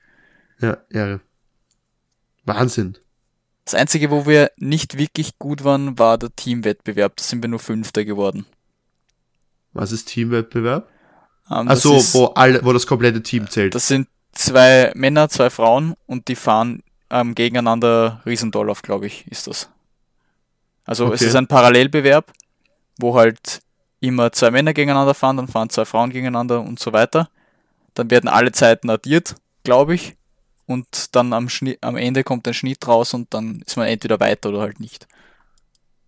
[0.60, 1.22] Ja, Ehre.
[2.46, 2.98] Wahnsinn.
[3.66, 7.18] Das einzige, wo wir nicht wirklich gut waren, war der Teamwettbewerb.
[7.18, 8.46] Da sind wir nur Fünfter geworden.
[9.74, 10.90] Was ist Teamwettbewerb?
[11.50, 13.76] Um, Ach so, wo alle, wo das komplette Team zählt.
[13.76, 19.48] Das sind zwei Männer, zwei Frauen und die fahren ähm, gegeneinander Riesendorlauf, glaube ich, ist
[19.48, 19.70] das.
[20.86, 21.16] Also okay.
[21.16, 22.32] es ist ein Parallelbewerb,
[22.98, 23.62] wo halt
[24.00, 27.30] immer zwei Männer gegeneinander fahren, dann fahren zwei Frauen gegeneinander und so weiter.
[27.94, 30.16] Dann werden alle Zeiten addiert, glaube ich.
[30.68, 34.20] Und dann am, Schnitt, am Ende kommt ein Schnitt raus und dann ist man entweder
[34.20, 35.08] weiter oder halt nicht.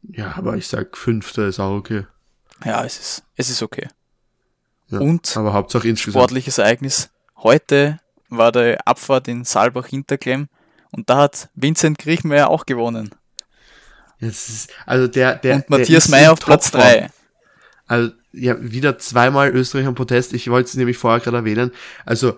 [0.01, 2.05] Ja, aber ich sag Fünfter ist auch okay.
[2.65, 3.87] Ja, es ist, es ist okay.
[4.89, 6.21] Ja, und aber Hauptsache insgesamt.
[6.21, 7.09] sportliches Ereignis.
[7.37, 10.47] Heute war der Abfahrt in Saalbach-Hinterklemm
[10.91, 13.11] und da hat Vincent Griechmeier auch gewonnen.
[14.19, 17.09] Ist, also der, der, und Matthias Meyer auf Platz 3.
[17.85, 20.33] Also ja, wieder zweimal Österreich am Protest.
[20.33, 21.71] Ich wollte es nämlich vorher gerade erwähnen.
[22.05, 22.37] Also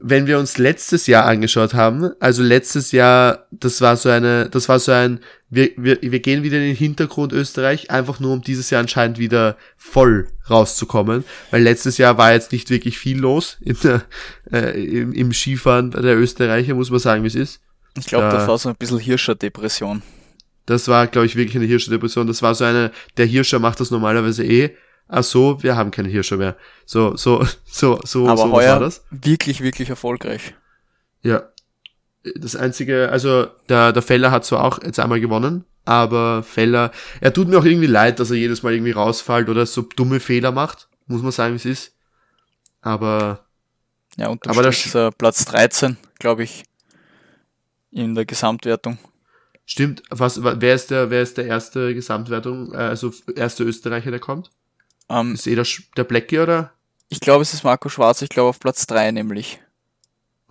[0.00, 4.68] wenn wir uns letztes Jahr angeschaut haben, also letztes Jahr, das war so eine, das
[4.68, 8.42] war so ein, wir, wir, wir gehen wieder in den Hintergrund Österreich, einfach nur um
[8.42, 13.56] dieses Jahr anscheinend wieder voll rauszukommen, weil letztes Jahr war jetzt nicht wirklich viel los
[13.60, 14.02] in der,
[14.52, 17.60] äh, im, im Skifahren der Österreicher, muss man sagen, wie es ist.
[17.98, 20.02] Ich glaube, da, das war so ein bisschen Hirscher-Depression.
[20.66, 22.26] Das war, glaube ich, wirklich eine Hirscher-Depression.
[22.26, 24.76] Das war so eine, der Hirscher macht das normalerweise eh,
[25.08, 26.56] ach so, wir haben keine Hirsche mehr.
[26.86, 29.04] So, so, so, so, Aber so heuer war das.
[29.10, 30.54] Wirklich, wirklich erfolgreich.
[31.22, 31.42] Ja.
[32.34, 36.90] Das einzige, also der, der Feller hat zwar auch jetzt einmal gewonnen, aber Feller,
[37.20, 40.20] er tut mir auch irgendwie leid, dass er jedes Mal irgendwie rausfällt oder so dumme
[40.20, 41.94] Fehler macht, muss man sagen, wie es ist.
[42.82, 43.46] Aber.
[44.16, 46.64] Ja, und aber das ist er Platz 13, glaube ich,
[47.90, 48.98] in der Gesamtwertung.
[49.64, 54.20] Stimmt, was, wer ist der, wer ist der erste Gesamtwertung, äh, also erste Österreicher, der
[54.20, 54.50] kommt?
[55.08, 55.66] Ähm, ist eh der,
[55.96, 56.72] der Blackie, oder?
[57.08, 59.60] Ich glaube, es ist Marco Schwarz, ich glaube auf Platz 3 nämlich.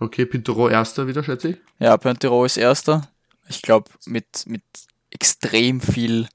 [0.00, 1.56] Okay, Pintero erster wieder, schätze ich?
[1.78, 3.08] Ja, Pintero ist erster.
[3.48, 4.62] Ich glaube, mit, mit
[5.10, 6.28] extrem viel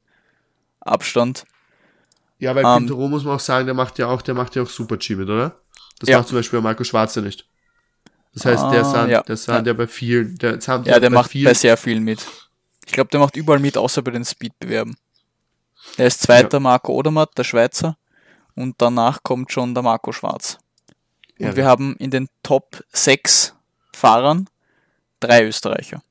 [0.79, 1.45] Abstand.
[2.39, 4.63] Ja, weil ähm, Pintero muss man auch sagen, der macht ja auch, der macht ja
[4.63, 5.59] auch Super G mit, oder?
[5.99, 6.17] Das ja.
[6.17, 7.47] macht zum Beispiel Marco Schwarz ja nicht.
[8.33, 9.21] Das heißt, der ist, ah, ja.
[9.21, 9.61] der ist ja.
[9.61, 11.45] bei vielen, der, ja, der macht vielen.
[11.45, 12.25] bei sehr vielen mit.
[12.85, 14.97] Ich glaube, der macht überall mit, außer bei den Speedbewerben.
[15.97, 16.59] Der ist zweiter ja.
[16.59, 17.95] Marco Odermatt, der Schweizer
[18.55, 20.59] und danach kommt schon der Marco Schwarz.
[21.39, 23.55] Und ja, wir haben in den Top 6
[23.93, 24.49] Fahrern
[25.19, 26.01] drei Österreicher.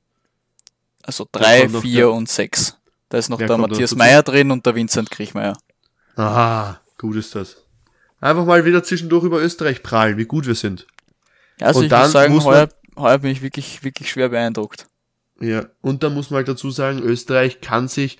[1.03, 2.77] Also 3, 4 und 6.
[3.09, 5.57] Da ist noch der Matthias Meyer drin und der Vincent Kriechmeier.
[6.15, 7.57] Aha, gut ist das.
[8.19, 10.87] Einfach mal wieder zwischendurch über Österreich prallen, wie gut wir sind.
[11.59, 14.87] Ja, also und ich muss sagen, muss heuer, heuer bin ich wirklich, wirklich schwer beeindruckt.
[15.39, 18.17] Ja, und dann muss man halt dazu sagen, Österreich kann sich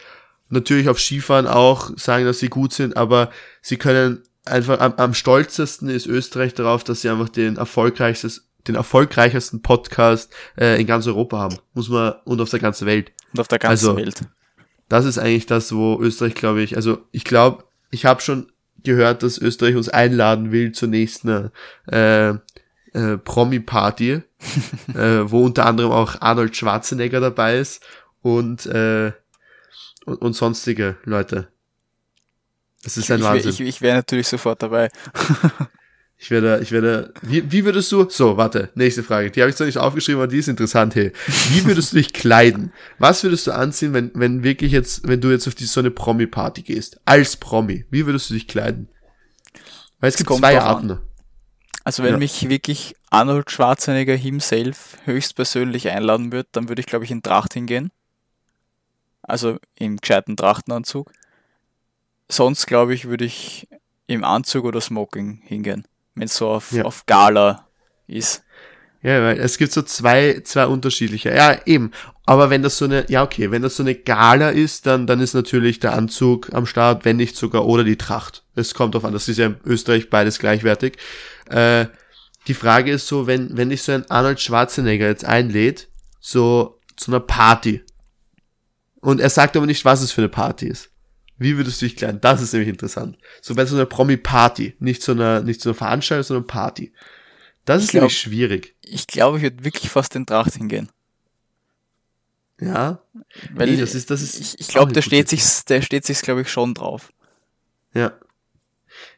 [0.53, 3.29] natürlich auf Skifahren auch sagen, dass sie gut sind, aber
[3.61, 8.31] sie können einfach am, am stolzesten ist Österreich darauf, dass sie einfach den erfolgreichsten
[8.67, 13.11] den erfolgreichsten Podcast äh, in ganz Europa haben, muss man und auf der ganzen Welt.
[13.33, 14.21] Und auf der ganzen also, Welt.
[14.89, 18.51] Das ist eigentlich das, wo Österreich, glaube ich, also ich glaube, ich habe schon
[18.83, 21.51] gehört, dass Österreich uns einladen will zur nächsten
[21.87, 24.11] äh, äh, Promi-Party,
[24.93, 27.83] äh, wo unter anderem auch Arnold Schwarzenegger dabei ist
[28.21, 29.11] und, äh,
[30.05, 31.47] und, und sonstige Leute.
[32.83, 33.51] Das ist ein ich, Wahnsinn.
[33.51, 34.89] Ich, ich, ich wäre natürlich sofort dabei.
[36.17, 39.55] ich werde, ich werde, wie, wie würdest du, so, warte, nächste Frage, die habe ich
[39.55, 41.13] zwar nicht aufgeschrieben, aber die ist interessant, hey.
[41.49, 42.73] Wie würdest du dich kleiden?
[42.99, 45.91] Was würdest du anziehen, wenn, wenn wirklich jetzt, wenn du jetzt auf die, so eine
[45.91, 46.99] Promi-Party gehst?
[47.05, 48.89] Als Promi, wie würdest du dich kleiden?
[49.99, 50.91] Weil es, es gibt zwei Arten.
[50.91, 50.99] An.
[51.85, 52.17] Also wenn ja.
[52.17, 57.53] mich wirklich Arnold Schwarzenegger himself höchstpersönlich einladen wird, dann würde ich glaube ich in Tracht
[57.53, 57.91] hingehen.
[59.23, 61.12] Also im gescheiten Trachtenanzug.
[62.29, 63.67] Sonst glaube ich, würde ich
[64.07, 66.83] im Anzug oder Smoking hingehen, wenn es so auf, ja.
[66.83, 67.67] auf Gala
[68.07, 68.43] ist.
[69.01, 71.36] Ja, weil es gibt so zwei, zwei unterschiedliche.
[71.36, 71.91] Ja, eben.
[72.25, 75.19] Aber wenn das so eine, ja, okay, wenn das so eine Gala ist, dann, dann
[75.19, 78.43] ist natürlich der Anzug am Start, wenn nicht sogar, oder die Tracht.
[78.55, 80.97] Es kommt drauf an, das ist ja in Österreich beides gleichwertig.
[81.49, 81.88] Äh,
[82.47, 85.89] die Frage ist so, wenn, wenn dich so ein Arnold Schwarzenegger jetzt einlädt,
[86.21, 87.83] so zu einer Party.
[89.03, 90.89] Und er sagt aber nicht, was es für eine Party ist.
[91.37, 92.21] Wie würdest du dich kleiden?
[92.21, 93.17] Das ist nämlich interessant.
[93.41, 94.77] So bei so einer Promi-Party.
[94.79, 96.93] Nicht so einer, nicht so einer Veranstaltung, sondern Party.
[97.65, 98.75] Das ich ist glaub, nämlich schwierig.
[98.81, 100.89] Ich glaube, ich würde wirklich fast in Tracht hingehen.
[102.61, 103.01] Ja.
[103.51, 106.21] Weil nee, das ist, das ist ich, ich glaube, der steht sich, der steht sich,
[106.21, 107.11] glaube ich, schon drauf.
[107.93, 108.13] Ja.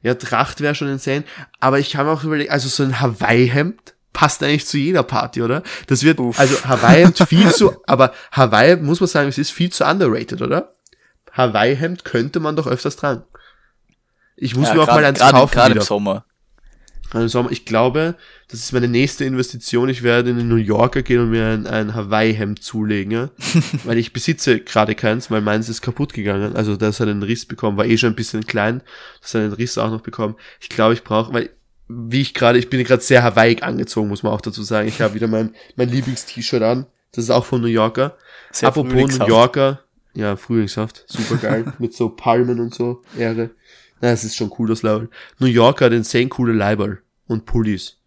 [0.02, 1.26] Ja, Tracht wäre schon insane.
[1.60, 5.62] Aber ich habe auch überlegt, also so ein Hawaii-Hemd passt eigentlich zu jeder Party, oder?
[5.88, 6.40] Das wird, Uff.
[6.40, 10.74] also Hawaii-Hemd viel zu, aber Hawaii, muss man sagen, es ist viel zu underrated, oder?
[11.34, 13.24] Hawaii-Hemd könnte man doch öfters tragen.
[14.38, 15.54] Ich muss ja, mir auch grad, mal eins grad, kaufen.
[15.54, 16.26] Gerade im Sommer.
[17.14, 17.52] Im Sommer.
[17.52, 18.16] Ich glaube,
[18.48, 19.90] das ist meine nächste Investition.
[19.90, 23.30] Ich werde in den New Yorker gehen und mir ein, ein Hawaii-Hemd zulegen, ja?
[23.84, 26.56] weil ich besitze gerade keins, weil meins ist kaputt gegangen.
[26.56, 28.82] Also das hat einen Riss bekommen, war eh schon ein bisschen klein.
[29.22, 30.36] Das hat einen Riss auch noch bekommen.
[30.62, 31.50] Ich glaube, ich brauche, weil
[31.88, 34.88] wie ich gerade, ich bin gerade sehr Hawaii angezogen, muss man auch dazu sagen.
[34.88, 36.88] Ich habe wieder mein, mein Lieblings-T-Shirt an.
[37.12, 38.18] Das ist auch von New Yorker.
[38.52, 39.82] Sehr Apropos New Yorker,
[40.14, 43.52] ja, Frühlingshaft, super geil, mit so Palmen und so, Ehre.
[44.02, 45.10] Na, es ist schon cool, das Level.
[45.40, 47.98] New York hat insane coole Leiberl und Pullis.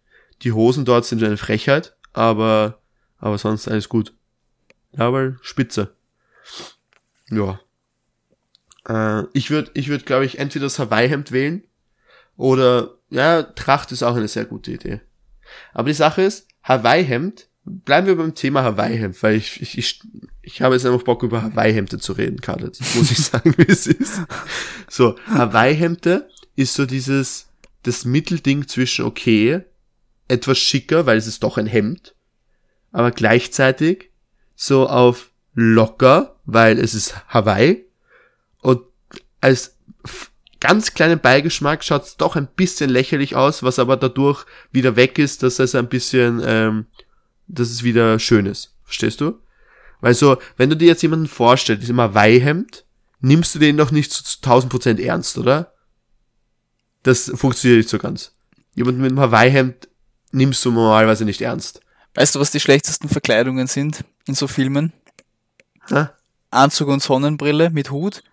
[0.41, 2.79] Die Hosen dort sind eine Frechheit, aber,
[3.17, 4.13] aber sonst alles gut.
[4.91, 5.93] Leiberl, spitze.
[7.29, 7.59] Ja.
[8.87, 11.63] Äh, ich würde, ich würde, glaube ich, entweder das Hawaii-Hemd wählen
[12.37, 15.01] oder, ja, Tracht ist auch eine sehr gute Idee.
[15.73, 20.01] Aber die Sache ist, Hawaii-Hemd bleiben wir beim Thema Hawaii-Hemd, weil ich, ich, ich,
[20.41, 22.71] ich habe jetzt einfach Bock über Hawaii-Hemde zu reden, Karl.
[22.95, 24.21] muss ich sagen, wie es ist.
[24.89, 27.47] So, Hawaii-Hemde ist so dieses,
[27.83, 29.61] das Mittelding zwischen okay,
[30.27, 32.15] etwas schicker, weil es ist doch ein Hemd,
[32.91, 34.11] aber gleichzeitig
[34.55, 37.85] so auf locker, weil es ist Hawaii
[38.61, 38.81] und
[39.41, 39.77] als
[40.59, 45.17] ganz kleinen Beigeschmack schaut es doch ein bisschen lächerlich aus, was aber dadurch wieder weg
[45.19, 46.85] ist, dass es ein bisschen ähm,
[47.47, 48.75] dass es wieder schön ist.
[48.83, 49.39] Verstehst du?
[50.01, 52.85] Weil so, wenn du dir jetzt jemanden vorstellst, ist immer Weihhemd,
[53.19, 55.73] nimmst du den doch nicht zu, zu 1000 Prozent ernst, oder?
[57.03, 58.33] Das funktioniert nicht so ganz.
[58.75, 59.89] Jemanden mit einem Hawaii-Hemd
[60.31, 61.81] nimmst du normalerweise nicht ernst.
[62.13, 64.93] Weißt du, was die schlechtesten Verkleidungen sind in so Filmen?
[65.89, 66.13] Ha?
[66.51, 68.23] Anzug und Sonnenbrille mit Hut.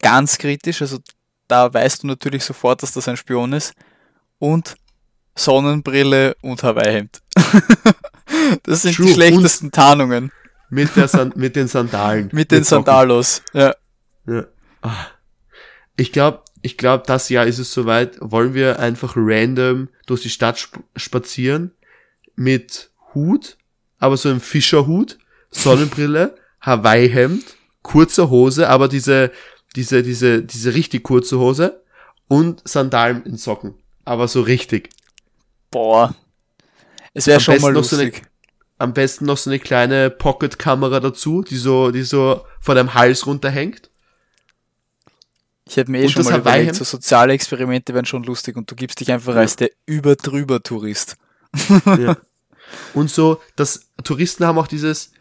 [0.00, 0.98] Ganz kritisch, also
[1.48, 3.74] da weißt du natürlich sofort, dass das ein Spion ist.
[4.38, 4.76] Und
[5.34, 7.22] Sonnenbrille und Hawaii-Hemd.
[8.64, 9.06] Das sind True.
[9.06, 10.32] die schlechtesten und Tarnungen.
[10.70, 12.30] Mit, der San mit den Sandalen.
[12.32, 13.74] mit den Sandalos, ja.
[14.26, 14.46] ja.
[14.80, 15.06] Ah.
[15.96, 18.16] Ich glaube, ich glaube, das Jahr ist es soweit.
[18.20, 21.72] Wollen wir einfach random durch die Stadt sp spazieren
[22.34, 23.58] mit Hut,
[23.98, 25.18] aber so einem Fischerhut,
[25.50, 27.44] Sonnenbrille, Hawaii-Hemd,
[27.82, 29.30] kurze Hose, aber diese,
[29.76, 31.82] diese, diese, diese richtig kurze Hose
[32.28, 33.74] und Sandalen in Socken.
[34.04, 34.90] Aber so richtig.
[35.70, 36.14] Boah.
[37.14, 37.98] Es wäre schon mal lustig.
[37.98, 38.12] So eine,
[38.78, 43.26] am besten noch so eine kleine Pocket-Kamera dazu, die so, die so vor deinem Hals
[43.26, 43.90] runterhängt.
[45.68, 48.70] Ich hätte mir eh und schon mal überlegt, so soziale Experimente wären schon lustig und
[48.70, 49.40] du gibst dich einfach ja.
[49.40, 51.16] als der überdrüber Tourist.
[51.86, 52.16] Ja.
[52.94, 55.12] Und so, dass Touristen haben auch dieses,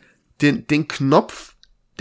[0.41, 1.50] den, den Knopf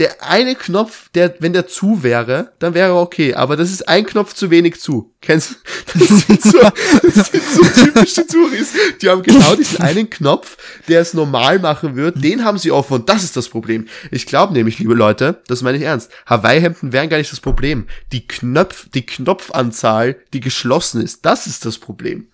[0.01, 4.03] der eine Knopf, der, wenn der zu wäre, dann wäre okay, aber das ist ein
[4.03, 5.13] Knopf zu wenig zu.
[5.21, 5.55] Kennst du?
[5.99, 6.57] Das sind so,
[7.13, 8.73] das sind so typische Touris.
[8.99, 12.93] Die haben genau diesen einen Knopf, der es normal machen wird, den haben sie offen
[12.95, 13.87] und das ist das Problem.
[14.09, 17.85] Ich glaube nämlich, liebe Leute, das meine ich ernst, Hawaii-Hemden wären gar nicht das Problem.
[18.11, 22.27] Die Knopf, die Knopfanzahl, die geschlossen ist, das ist das Problem.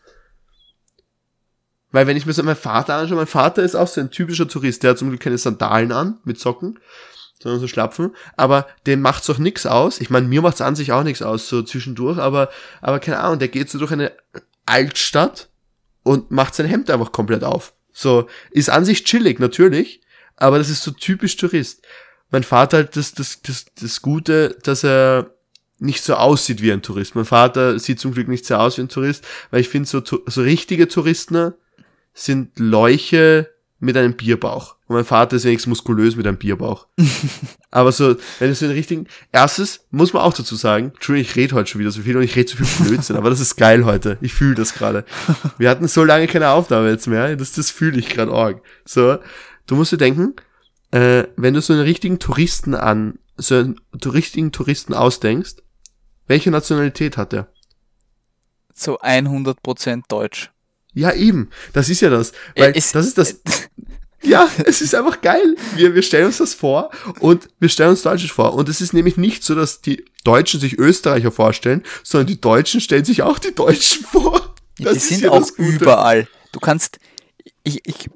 [1.92, 4.48] Weil wenn ich mir so meinen Vater anschaue, mein Vater ist auch so ein typischer
[4.48, 6.80] Tourist, der hat zum Glück keine Sandalen an mit Socken,
[7.48, 10.02] sondern so Schlapfen, aber dem macht's doch nix aus.
[10.02, 12.50] Ich meine, mir macht's an sich auch nichts aus, so zwischendurch, aber,
[12.82, 14.12] aber keine Ahnung, der geht so durch eine
[14.66, 15.48] Altstadt
[16.04, 17.74] und macht sein Hemd einfach komplett auf.
[17.94, 20.02] So, ist an sich chillig, natürlich,
[20.36, 21.88] aber das ist so typisch Tourist.
[22.32, 25.32] Mein Vater hat das, das, das, das Gute, dass er
[25.80, 27.16] nicht so aussieht wie ein Tourist.
[27.16, 30.02] Mein Vater sieht zum Glück nicht so aus wie ein Tourist, weil ich finde, so,
[30.04, 31.54] so richtige Touristen
[32.14, 33.50] sind Leuche
[33.80, 34.76] mit einem Bierbauch.
[34.88, 36.88] Und mein Vater ist wenigstens muskulös mit einem Bierbauch.
[37.72, 41.36] Aber so, wenn du so den richtigen, erstes, muss man auch dazu sagen, Entschuldigung, ich
[41.36, 43.56] rede heute schon wieder so viel und ich rede so viel Blödsinn, aber das ist
[43.56, 44.18] geil heute.
[44.22, 45.06] Ich fühle das gerade.
[45.58, 48.62] Wir hatten so lange keine Aufnahme jetzt mehr, das, das fühle ich gerade arg.
[48.86, 49.18] So,
[49.68, 50.34] du musst dir denken,
[50.92, 55.58] äh, wenn du so einen richtigen Touristen an, so einen richtigen Touristen ausdenkst,
[56.28, 57.48] welche Nationalität hat er?
[58.74, 60.52] So 100% deutsch.
[60.98, 61.50] Ja, eben.
[61.74, 62.32] Das ist ja das.
[62.56, 63.40] Weil es, das ist das.
[64.24, 65.56] ja, es ist einfach geil.
[65.76, 68.56] Wir, wir stellen uns das vor und wir stellen uns Deutsches vor.
[68.56, 72.82] Und es ist nämlich nicht so, dass die Deutschen sich Österreicher vorstellen, sondern die Deutschen
[72.82, 74.56] stellen sich auch die Deutschen vor.
[74.80, 76.28] Das die sind ja auch überall.
[76.52, 76.98] Du kannst,
[77.64, 78.10] ich, ich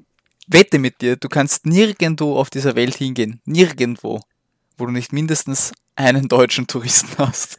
[0.48, 3.40] wette mit dir, du kannst nirgendwo auf dieser Welt hingehen.
[3.44, 4.20] Nirgendwo,
[4.76, 7.58] wo du nicht mindestens einen deutschen Touristen hast.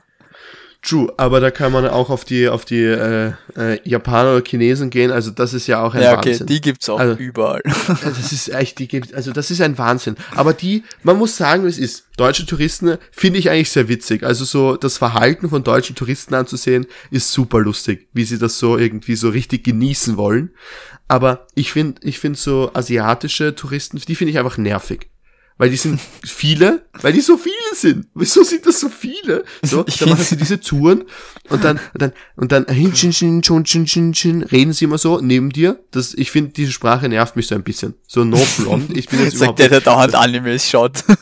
[0.84, 4.90] True, aber da kann man auch auf die auf die äh, äh, Japaner oder Chinesen
[4.90, 5.12] gehen.
[5.12, 6.48] Also das ist ja auch ein ja, okay, Wahnsinn.
[6.48, 7.62] Die gibt's auch also, überall.
[7.88, 10.18] das ist echt, die gibt, also das ist ein Wahnsinn.
[10.36, 14.24] Aber die, man muss sagen, es ist deutsche Touristen finde ich eigentlich sehr witzig.
[14.24, 18.78] Also so das Verhalten von deutschen Touristen anzusehen ist super lustig, wie sie das so
[18.78, 20.52] irgendwie so richtig genießen wollen.
[21.08, 25.13] Aber ich finde, ich finde so asiatische Touristen, die finde ich einfach nervig
[25.58, 28.08] weil die sind viele, weil die so viele sind.
[28.16, 29.44] Wieso sind das so viele?
[29.62, 31.04] So, dann machen sie diese Touren
[31.50, 35.80] und dann, und dann, und dann, reden sie immer so neben dir.
[35.92, 37.94] Das, ich finde, diese Sprache nervt mich so ein bisschen.
[38.08, 38.96] So no blond.
[38.98, 41.04] Ich bin jetzt Sagt der, der dauernd Animes schaut.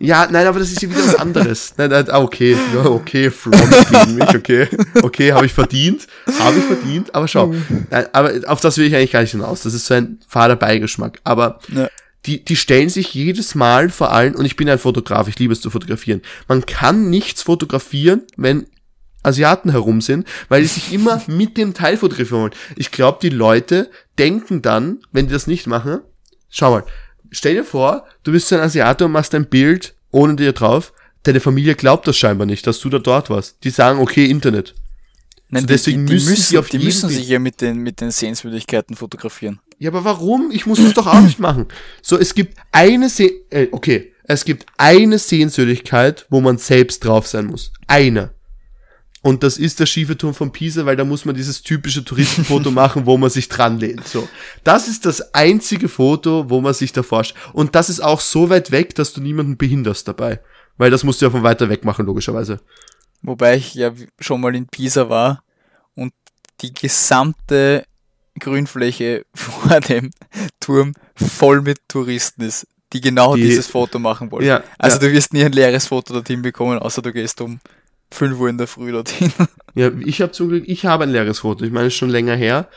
[0.00, 1.74] Ja, nein, aber das ist ja wieder was anderes.
[1.76, 3.56] Nein, nein, ah, okay, ja, okay, Front
[3.90, 4.68] gegen mich, okay,
[5.02, 6.06] okay, habe ich verdient,
[6.38, 7.52] habe ich verdient, aber schau,
[7.90, 9.62] nein, aber auf das will ich eigentlich gar nicht hinaus.
[9.62, 11.18] Das ist so ein fader Beigeschmack.
[11.24, 11.88] Aber ja
[12.28, 15.54] die, die stellen sich jedes Mal vor allem, und ich bin ein Fotograf, ich liebe
[15.54, 16.20] es zu fotografieren.
[16.46, 18.66] Man kann nichts fotografieren, wenn
[19.22, 22.54] Asiaten herum sind, weil die sich immer mit dem Teil fotografieren wollen.
[22.76, 26.00] Ich glaube, die Leute denken dann, wenn die das nicht machen,
[26.50, 26.84] schau mal,
[27.30, 30.92] stell dir vor, du bist ein Asiate und machst ein Bild ohne dir drauf.
[31.22, 33.64] Deine Familie glaubt das scheinbar nicht, dass du da dort warst.
[33.64, 34.74] Die sagen, okay, Internet.
[35.48, 38.02] Nein, so deswegen die, die, müssen, müssen, die, die müssen sich ja mit den, mit
[38.02, 39.60] den Sehenswürdigkeiten fotografieren.
[39.78, 40.50] Ja, aber warum?
[40.50, 41.66] Ich muss das doch auch nicht machen.
[42.02, 47.26] So, es gibt eine Se äh, okay, es gibt eine Sehenswürdigkeit, wo man selbst drauf
[47.26, 47.72] sein muss.
[47.86, 48.30] Eine.
[49.22, 52.70] Und das ist der schiefe Turm von Pisa, weil da muss man dieses typische Touristenfoto
[52.70, 54.06] machen, wo man sich dran lehnt.
[54.06, 54.28] So.
[54.64, 57.40] Das ist das einzige Foto, wo man sich da vorstellt.
[57.52, 60.40] Und das ist auch so weit weg, dass du niemanden behinderst dabei.
[60.76, 62.60] Weil das musst du ja von weiter weg machen, logischerweise.
[63.22, 65.42] Wobei ich ja schon mal in Pisa war
[65.94, 66.12] und
[66.60, 67.84] die gesamte
[68.38, 70.10] Grünfläche vor dem
[70.60, 74.46] Turm voll mit Touristen ist, die genau die, dieses Foto machen wollen.
[74.46, 75.06] Ja, also ja.
[75.06, 77.60] du wirst nie ein leeres Foto dorthin bekommen, außer du gehst um
[78.10, 79.32] 5 Uhr in der Früh dorthin.
[79.74, 81.64] Ja, ich habe zum Glück, ich habe ein leeres Foto.
[81.64, 82.68] Ich meine, es ist schon länger her,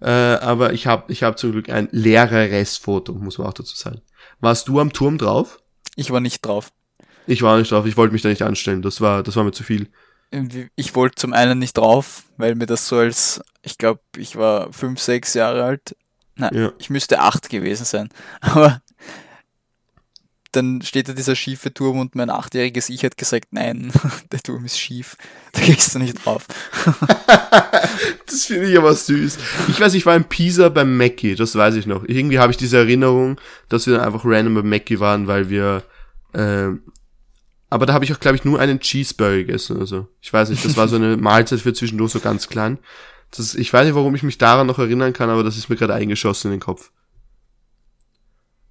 [0.00, 3.74] äh, aber ich habe ich hab zum Glück ein leeres Foto, muss man auch dazu
[3.74, 4.02] sagen.
[4.40, 5.58] Warst du am Turm drauf?
[5.96, 6.70] Ich war nicht drauf.
[7.26, 9.50] Ich war nicht drauf, ich wollte mich da nicht anstellen, das war, das war mir
[9.50, 9.88] zu viel.
[10.74, 14.72] Ich wollte zum einen nicht drauf, weil mir das so als, ich glaube, ich war
[14.72, 15.96] fünf, sechs Jahre alt.
[16.36, 16.72] Nein, ja.
[16.78, 18.08] ich müsste acht gewesen sein.
[18.40, 18.82] Aber
[20.56, 23.92] dann steht da dieser schiefe Turm und mein achtjähriges Ich hat gesagt, nein,
[24.32, 25.16] der Turm ist schief,
[25.52, 26.46] da gehst du nicht drauf.
[28.26, 29.38] das finde ich aber süß.
[29.68, 32.04] Ich weiß, ich war in Pisa beim Mackie, das weiß ich noch.
[32.04, 35.82] Irgendwie habe ich diese Erinnerung, dass wir dann einfach random beim Mackie waren, weil wir
[36.32, 36.68] äh,
[37.74, 40.06] aber da habe ich auch, glaube ich, nur einen Cheeseburger gegessen oder so.
[40.20, 42.78] Ich weiß nicht, das war so eine Mahlzeit für zwischendurch so ganz klein.
[43.32, 45.74] Das, ich weiß nicht, warum ich mich daran noch erinnern kann, aber das ist mir
[45.74, 46.92] gerade eingeschossen in den Kopf.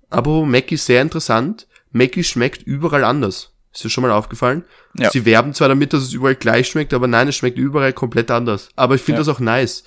[0.10, 1.68] Aber Mackie ist sehr interessant.
[1.92, 3.52] Mackie schmeckt überall anders.
[3.74, 4.64] Ist dir schon mal aufgefallen?
[4.98, 5.12] Ja.
[5.12, 8.32] Sie werben zwar damit, dass es überall gleich schmeckt, aber nein, es schmeckt überall komplett
[8.32, 8.70] anders.
[8.78, 9.26] Aber ich finde ja.
[9.26, 9.84] das auch nice.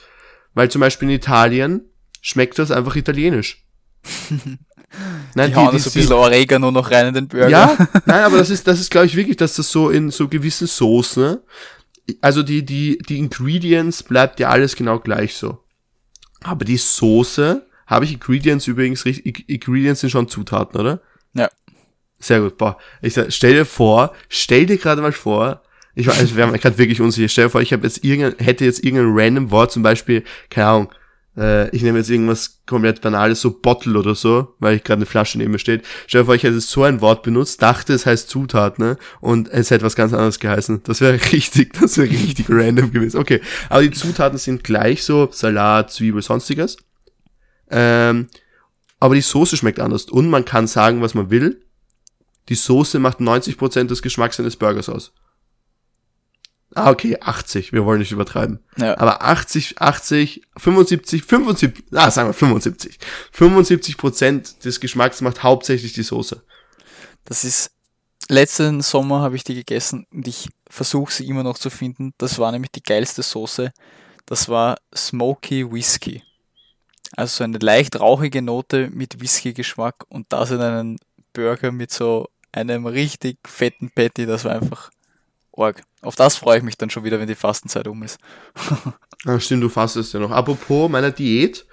[0.52, 1.88] Weil zum Beispiel in Italien
[2.20, 3.64] schmeckt das einfach italienisch.
[5.36, 7.48] Nein, die, die hauen die, so ein bisschen Oregano noch rein in den Burger.
[7.48, 7.76] Ja,
[8.06, 10.66] nein, aber das ist, das ist, glaube ich, wirklich, dass das so in so gewissen
[10.66, 11.38] Soßen,
[12.20, 15.58] also die, die, die Ingredients bleibt ja alles genau gleich so.
[16.42, 19.48] Aber die Soße Habe ich Ingredients übrigens richtig?
[19.48, 21.00] Ingredients sind schon Zutaten, oder?
[21.34, 21.48] Ja.
[22.18, 22.58] Sehr gut.
[22.58, 22.78] Boah.
[23.00, 25.62] Ich sag, stell dir vor, stell dir gerade mal vor,
[25.94, 27.28] ich weiß, wir haben gerade wirklich unsicher.
[27.28, 30.66] Stell dir vor, ich habe jetzt irgendein, hätte jetzt irgendein random Wort, zum Beispiel, keine
[30.66, 30.88] Ahnung,
[31.36, 35.06] äh, ich nehme jetzt irgendwas komplett Banales, so Bottle oder so, weil ich gerade eine
[35.06, 35.84] Flasche neben mir steht.
[36.06, 38.96] Stell dir vor, ich hätte so ein Wort benutzt, dachte, es heißt Zutat, ne?
[39.20, 40.82] Und es hätte was ganz anderes geheißen.
[40.84, 43.18] Das wäre richtig, das wäre richtig random gewesen.
[43.18, 46.78] Okay, aber die Zutaten sind gleich so, Salat, Zwiebel, sonstiges.
[47.70, 48.28] Ähm,
[48.98, 50.04] aber die Soße schmeckt anders.
[50.04, 51.62] Und man kann sagen, was man will.
[52.48, 55.12] Die Soße macht 90% des Geschmacks eines Burgers aus.
[56.76, 57.72] Ah, okay, 80.
[57.72, 58.60] Wir wollen nicht übertreiben.
[58.76, 58.98] Ja.
[58.98, 62.98] Aber 80, 80, 75, 75, ah, sagen wir 75.
[63.32, 66.42] 75 Prozent des Geschmacks macht hauptsächlich die Soße.
[67.24, 67.70] Das ist,
[68.28, 72.12] letzten Sommer habe ich die gegessen und ich versuche sie immer noch zu finden.
[72.18, 73.72] Das war nämlich die geilste Soße.
[74.26, 76.22] Das war Smoky Whisky.
[77.16, 80.98] Also so eine leicht rauchige Note mit Whisky-Geschmack und das in einen
[81.32, 84.26] Burger mit so einem richtig fetten Patty.
[84.26, 84.90] Das war einfach
[85.56, 85.82] Org.
[86.02, 88.18] Auf das freue ich mich dann schon wieder, wenn die Fastenzeit um ist.
[89.24, 90.30] ja, stimmt, du fastest ja noch.
[90.30, 91.66] Apropos meiner Diät,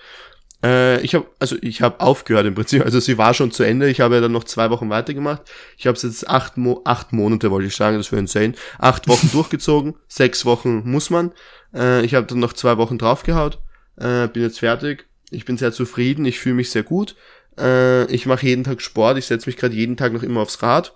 [0.64, 2.84] äh, ich habe also ich habe aufgehört im Prinzip.
[2.84, 3.90] Also sie war schon zu Ende.
[3.90, 5.42] Ich habe ja dann noch zwei Wochen weitergemacht.
[5.78, 8.54] Ich habe es jetzt acht, Mo acht Monate, wollte ich sagen, das wäre insane.
[8.80, 11.34] Acht Wochen durchgezogen, sechs Wochen muss man.
[11.74, 13.60] Äh, ich habe dann noch zwei Wochen draufgehaut.
[13.98, 15.06] Äh, bin jetzt fertig.
[15.30, 16.26] Ich bin sehr zufrieden.
[16.26, 17.16] Ich fühle mich sehr gut.
[17.60, 19.18] Äh, ich mache jeden Tag Sport.
[19.18, 20.94] Ich setze mich gerade jeden Tag noch immer aufs Rad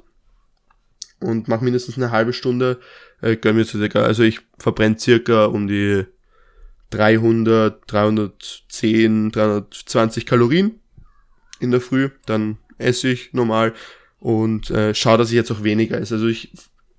[1.20, 2.80] und mache mindestens eine halbe Stunde.
[3.22, 6.05] Äh, gönn mir circa, also ich verbrenne circa um die
[6.91, 10.80] 300, 310, 320 Kalorien
[11.59, 12.09] in der Früh.
[12.26, 13.74] Dann esse ich normal
[14.20, 16.15] und äh, schaue, dass ich jetzt auch weniger esse.
[16.15, 16.53] Also ich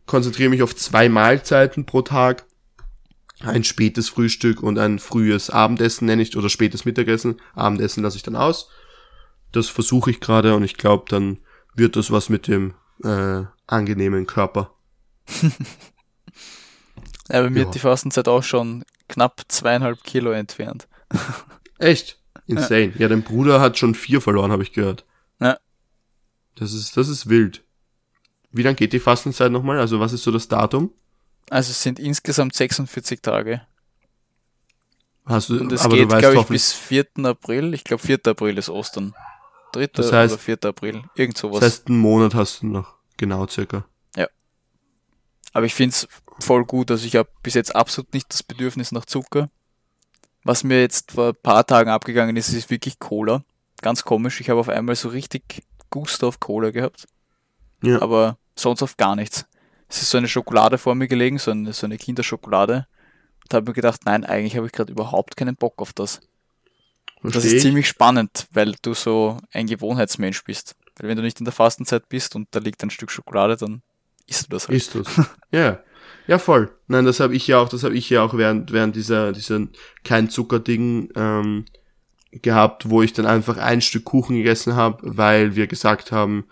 [0.06, 2.44] konzentriere mich auf zwei Mahlzeiten pro Tag.
[3.40, 7.36] Ein spätes Frühstück und ein frühes Abendessen nenne ich, oder spätes Mittagessen.
[7.54, 8.68] Abendessen lasse ich dann aus.
[9.52, 11.38] Das versuche ich gerade und ich glaube, dann
[11.74, 14.72] wird das was mit dem äh, angenehmen Körper.
[15.42, 15.50] ja,
[17.42, 17.66] bei mir ja.
[17.66, 20.88] hat die Fastenzeit auch schon knapp zweieinhalb Kilo entfernt.
[21.78, 22.18] Echt?
[22.46, 22.92] Insane.
[22.94, 23.02] Ja.
[23.02, 25.04] ja, dein Bruder hat schon vier verloren, habe ich gehört.
[25.40, 25.58] Ja.
[26.56, 27.62] Das ist, das ist wild.
[28.50, 29.78] Wie lang geht die Fastenzeit nochmal?
[29.78, 30.92] Also was ist so das Datum?
[31.50, 33.62] Also es sind insgesamt 46 Tage.
[35.26, 37.06] Hast du, Und es geht, glaube ich, bis 4.
[37.24, 37.74] April.
[37.74, 38.20] Ich glaube, 4.
[38.24, 39.14] April ist Ostern.
[39.72, 39.86] 3.
[39.88, 40.64] Das heißt, oder 4.
[40.64, 41.02] April.
[41.14, 41.60] Irgend sowas.
[41.60, 42.94] Das heißt, einen Monat hast du noch.
[43.18, 43.84] Genau, circa.
[44.16, 44.28] Ja.
[45.52, 46.08] Aber ich finde es
[46.40, 46.90] voll gut.
[46.90, 49.50] Also ich habe bis jetzt absolut nicht das Bedürfnis nach Zucker.
[50.44, 53.44] Was mir jetzt vor ein paar Tagen abgegangen ist, ist wirklich Cola.
[53.82, 54.40] Ganz komisch.
[54.40, 57.06] Ich habe auf einmal so richtig Gusto auf Cola gehabt.
[57.82, 58.00] Ja.
[58.00, 59.46] Aber sonst auf gar nichts.
[59.88, 62.86] Es ist so eine Schokolade vor mir gelegen, so eine, so eine Kinderschokolade.
[63.42, 66.20] Und habe mir gedacht, nein, eigentlich habe ich gerade überhaupt keinen Bock auf das.
[67.22, 70.76] Und das ist ziemlich spannend, weil du so ein Gewohnheitsmensch bist.
[70.99, 73.82] Weil wenn du nicht in der Fastenzeit bist und da liegt ein Stück Schokolade, dann
[74.26, 74.76] isst du das halt.
[74.76, 75.03] Isst du
[75.53, 75.80] Ja.
[76.26, 76.70] Ja, voll.
[76.88, 79.66] Nein, das habe ich ja auch, das habe ich ja auch während, während dieser, dieser
[80.05, 81.64] kein Zucker-Ding ähm,
[82.32, 86.44] gehabt, wo ich dann einfach ein Stück Kuchen gegessen habe, weil wir gesagt haben,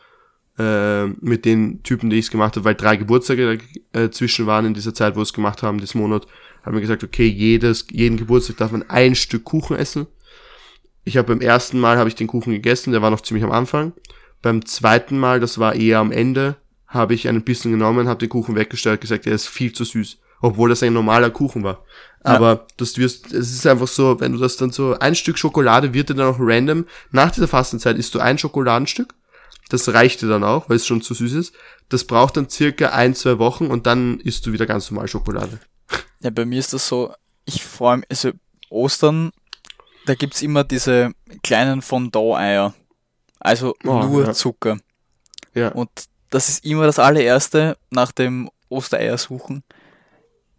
[0.58, 3.58] äh, mit den Typen, die ich es gemacht habe, weil drei Geburtstage
[3.92, 6.26] äh, zwischen waren in dieser Zeit, wo wir es gemacht haben, diesen Monat,
[6.64, 10.06] haben wir gesagt, okay, jedes, jeden Geburtstag darf man ein Stück Kuchen essen.
[11.04, 13.52] Ich habe beim ersten Mal habe ich den Kuchen gegessen, der war noch ziemlich am
[13.52, 13.92] Anfang.
[14.46, 16.54] Beim zweiten Mal, das war eher am Ende,
[16.86, 20.18] habe ich einen bisschen genommen, habe den Kuchen weggestellt, gesagt, er ist viel zu süß,
[20.40, 21.84] obwohl das ein normaler Kuchen war.
[22.24, 22.36] Ja.
[22.36, 25.94] Aber das wirst, es ist einfach so, wenn du das dann so, ein Stück Schokolade
[25.94, 29.14] wird dir dann auch random, nach dieser Fastenzeit isst du ein Schokoladenstück,
[29.68, 31.52] das reicht dir dann auch, weil es schon zu süß ist.
[31.88, 35.58] Das braucht dann circa ein, zwei Wochen und dann isst du wieder ganz normal Schokolade.
[36.20, 37.12] Ja, bei mir ist das so,
[37.46, 38.30] ich freue mich, also
[38.70, 39.32] Ostern,
[40.04, 42.74] da gibt's immer diese kleinen Fondant-Eier.
[43.40, 44.32] Also oh, nur ja.
[44.32, 44.78] Zucker.
[45.54, 45.68] Ja.
[45.68, 45.90] Und
[46.30, 49.62] das ist immer das allererste nach dem Ostereiersuchen.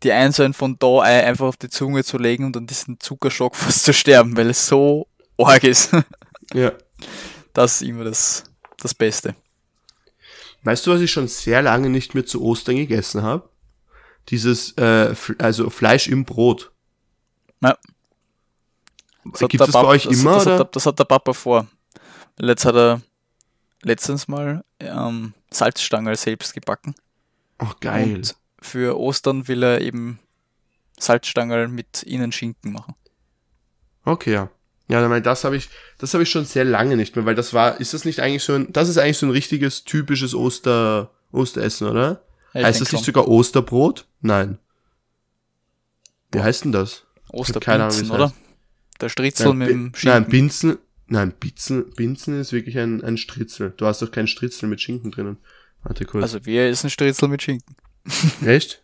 [0.03, 3.55] Die ein so ein Fondant-Ei einfach auf die Zunge zu legen und dann diesen Zuckerschock
[3.55, 5.07] fast zu sterben, weil es so
[5.37, 5.91] arg ist.
[6.53, 6.71] Ja.
[7.51, 8.45] Das ist immer das,
[8.77, 9.35] das Beste.
[10.63, 13.49] Weißt du, was ich schon sehr lange nicht mehr zu Ostern gegessen habe?
[14.29, 16.71] Dieses, äh, also Fleisch im Brot.
[17.61, 17.77] Ja.
[19.49, 20.35] Gibt es bei euch das, immer?
[20.35, 20.59] Das, oder?
[20.59, 21.67] Hat, das hat der Papa vor.
[22.39, 23.01] Jetzt hat er
[23.83, 26.95] letztens mal ähm, Salzstangerl selbst gebacken.
[27.57, 28.15] Ach, geil.
[28.15, 30.19] Und für Ostern will er eben
[30.99, 32.95] Salzstangerl mit Innenschinken machen.
[34.03, 34.49] Okay, ja.
[34.89, 37.53] Ja, weil das habe ich, das habe ich schon sehr lange nicht mehr, weil das
[37.53, 41.11] war, ist das nicht eigentlich so ein, das ist eigentlich so ein richtiges typisches Oster,
[41.31, 42.23] Osteressen, oder?
[42.53, 43.13] Ja, heißt das nicht schon.
[43.13, 44.07] sogar Osterbrot?
[44.21, 44.59] Nein.
[46.31, 47.03] Wie heißt denn das?
[47.29, 48.31] Osterbinzen, oder?
[49.01, 50.21] Der Stritzel ja, mit dem Schinken.
[50.21, 50.77] Nein, Binzen,
[51.07, 53.73] Nein, Bitzen, Binzen ist wirklich ein, ein Stritzel.
[53.77, 55.37] Du hast doch keinen Stritzel mit Schinken drinnen.
[55.83, 56.23] Warte kurz.
[56.23, 57.75] Also wir essen Stritzel mit Schinken.
[58.45, 58.83] Echt?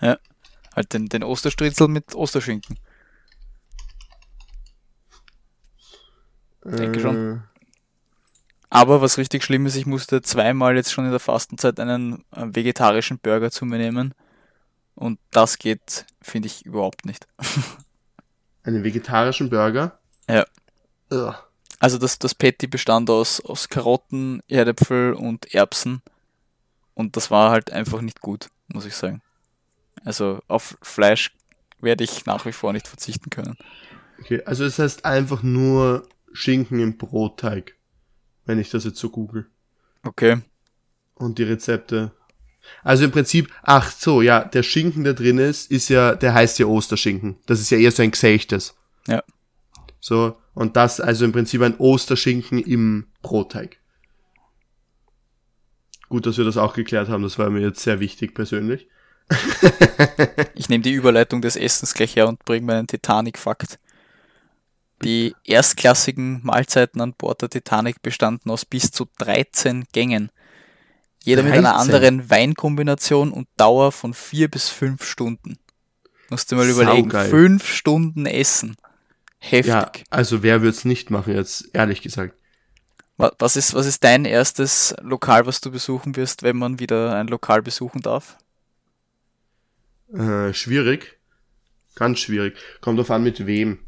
[0.00, 0.18] ja.
[0.74, 2.78] Halt den, den Osterstritzel mit Osterschinken.
[6.64, 7.02] Denke äh.
[7.02, 7.42] schon.
[8.70, 13.18] Aber was richtig schlimm ist, ich musste zweimal jetzt schon in der Fastenzeit einen vegetarischen
[13.18, 14.14] Burger zu mir nehmen.
[14.94, 17.26] Und das geht, finde ich, überhaupt nicht.
[18.62, 19.98] einen vegetarischen Burger?
[20.28, 20.44] Ja.
[21.10, 21.34] Ugh.
[21.78, 26.02] Also das, das Patty bestand aus, aus Karotten, Erdäpfel und Erbsen.
[26.94, 29.22] Und das war halt einfach nicht gut, muss ich sagen.
[30.04, 31.32] Also auf Fleisch
[31.80, 33.56] werde ich nach wie vor nicht verzichten können.
[34.20, 37.76] Okay, also es das heißt einfach nur Schinken im Brotteig,
[38.46, 39.46] wenn ich das jetzt so google.
[40.02, 40.40] Okay.
[41.14, 42.12] Und die Rezepte.
[42.82, 46.58] Also im Prinzip, ach so, ja, der Schinken, der drin ist, ist ja, der heißt
[46.58, 47.36] ja Osterschinken.
[47.46, 48.74] Das ist ja eher so ein Gesächtes.
[49.06, 49.22] Ja.
[50.00, 53.76] So, und das also im Prinzip ein Osterschinken im Brotteig.
[56.08, 58.88] Gut, dass wir das auch geklärt haben, das war mir jetzt sehr wichtig persönlich.
[60.56, 63.78] ich nehme die Überleitung des Essens gleich her und bringe meinen Titanic-Fakt.
[65.04, 70.32] Die erstklassigen Mahlzeiten an Bord der Titanic bestanden aus bis zu 13 Gängen.
[71.22, 71.50] Jeder 13.
[71.56, 75.56] mit einer anderen Weinkombination und Dauer von 4 bis 5 Stunden.
[76.30, 78.76] Musst du mal überlegen, 5 Stunden Essen.
[79.38, 79.72] Heftig.
[79.72, 82.34] Ja, also wer würde es nicht machen, jetzt ehrlich gesagt.
[83.16, 87.26] Was ist, was ist dein erstes Lokal, was du besuchen wirst, wenn man wieder ein
[87.26, 88.36] Lokal besuchen darf?
[90.12, 91.18] Äh, schwierig.
[91.96, 92.56] Ganz schwierig.
[92.80, 93.80] Kommt drauf an, mit wem.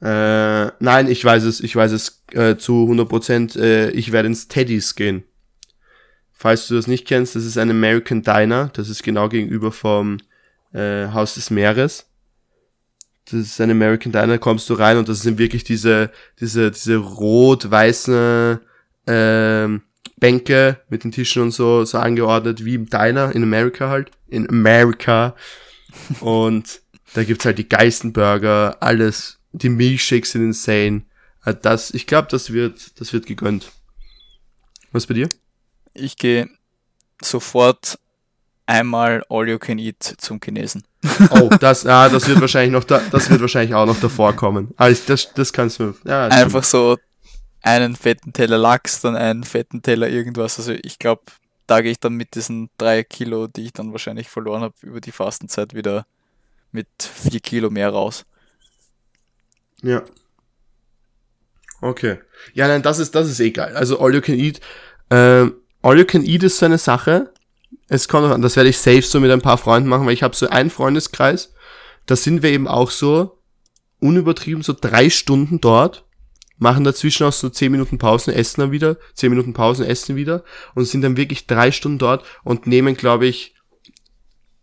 [0.00, 3.56] Äh, nein, ich weiß es, ich weiß es äh, zu 100 Prozent.
[3.56, 5.24] Äh, ich werde ins Teddys gehen.
[6.32, 8.70] Falls du das nicht kennst, das ist ein American Diner.
[8.74, 10.18] Das ist genau gegenüber vom
[10.72, 12.07] äh, Haus des Meeres.
[13.30, 16.10] Das ist ein American Diner, kommst du rein und das sind wirklich diese,
[16.40, 18.58] diese, diese rot-weißen
[19.06, 19.82] ähm,
[20.16, 24.10] Bänke mit den Tischen und so, so angeordnet wie im Diner in Amerika halt.
[24.28, 25.34] In America.
[26.20, 26.80] und
[27.14, 29.38] da gibt's halt die geilsten Burger, alles.
[29.52, 31.02] Die Milchshakes sind insane.
[31.44, 33.72] Äh, das, ich glaube, das wird, das wird gegönnt.
[34.92, 35.28] Was bei dir?
[35.94, 36.48] Ich gehe
[37.22, 37.98] sofort
[38.68, 40.84] einmal All You Can Eat zum Chinesen.
[41.30, 44.72] Oh, das, ah, das wird wahrscheinlich noch, da, das wird wahrscheinlich auch noch davor kommen.
[44.76, 46.26] Also das, das kannst du, ja.
[46.28, 46.96] Einfach so
[47.62, 50.58] einen fetten Teller Lachs, dann einen fetten Teller irgendwas.
[50.58, 51.22] Also ich glaube,
[51.66, 55.00] da gehe ich dann mit diesen drei Kilo, die ich dann wahrscheinlich verloren habe, über
[55.00, 56.06] die Fastenzeit wieder
[56.70, 58.24] mit vier Kilo mehr raus.
[59.82, 60.02] Ja.
[61.80, 62.18] Okay.
[62.54, 63.76] Ja, nein, das ist, das ist egal.
[63.76, 64.60] Also All You Can Eat,
[65.10, 67.32] ähm, All You Can Eat ist so eine Sache.
[67.88, 70.22] Es kommt an, das werde ich safe so mit ein paar Freunden machen, weil ich
[70.22, 71.54] habe so einen Freundeskreis,
[72.06, 73.38] da sind wir eben auch so
[74.00, 76.04] unübertrieben so drei Stunden dort
[76.58, 80.44] machen dazwischen auch so 10 Minuten Pausen, essen dann wieder, 10 Minuten Pausen, essen wieder
[80.74, 83.54] und sind dann wirklich drei Stunden dort und nehmen, glaube ich,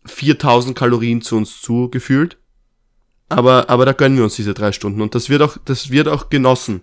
[0.05, 2.37] 4000 Kalorien zu uns zu, gefühlt.
[3.27, 6.07] Aber, aber da gönnen wir uns diese drei Stunden und das wird auch, das wird
[6.07, 6.81] auch genossen.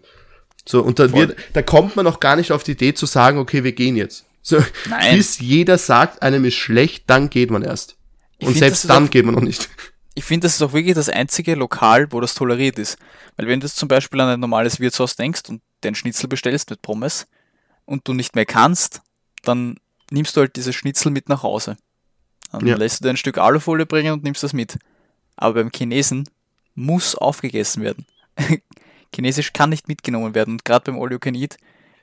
[0.67, 3.39] So, und da wird, da kommt man auch gar nicht auf die Idee zu sagen,
[3.39, 4.25] okay, wir gehen jetzt.
[4.43, 5.17] So, Nein.
[5.17, 7.97] bis jeder sagt, einem ist schlecht, dann geht man erst.
[8.39, 9.69] Ich und selbst dann geht man noch nicht
[10.15, 12.99] ich finde, das ist auch wirklich das einzige Lokal, wo das toleriert ist.
[13.37, 16.83] Weil wenn du zum Beispiel an ein normales Wirtshaus denkst und den Schnitzel bestellst mit
[16.83, 17.27] Pommes
[17.87, 19.01] und du nicht mehr kannst,
[19.43, 19.77] dann
[20.11, 21.77] nimmst du halt dieses Schnitzel mit nach Hause.
[22.51, 22.77] Dann ja.
[22.77, 24.79] lässt du dir ein Stück Alufolie bringen und nimmst das mit.
[25.37, 26.29] Aber beim Chinesen
[26.75, 28.07] muss aufgegessen werden.
[29.15, 30.55] Chinesisch kann nicht mitgenommen werden.
[30.55, 31.57] Und gerade beim All You Can Eat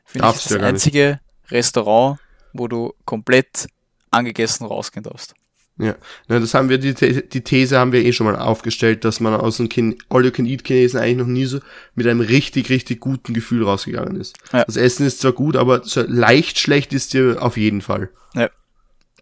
[0.05, 1.19] finde ich das einzige
[1.49, 2.19] Restaurant,
[2.53, 3.67] wo du komplett
[4.11, 5.35] angegessen rausgehen darfst.
[5.79, 5.95] Ja.
[6.27, 9.33] ja, das haben wir, die, die These haben wir eh schon mal aufgestellt, dass man
[9.33, 11.59] aus dem All-You-Can-Eat-Chinesen eigentlich noch nie so
[11.95, 14.37] mit einem richtig, richtig guten Gefühl rausgegangen ist.
[14.51, 14.65] Ja.
[14.65, 18.09] Das Essen ist zwar gut, aber so leicht schlecht ist dir auf jeden Fall.
[18.35, 18.49] Ja.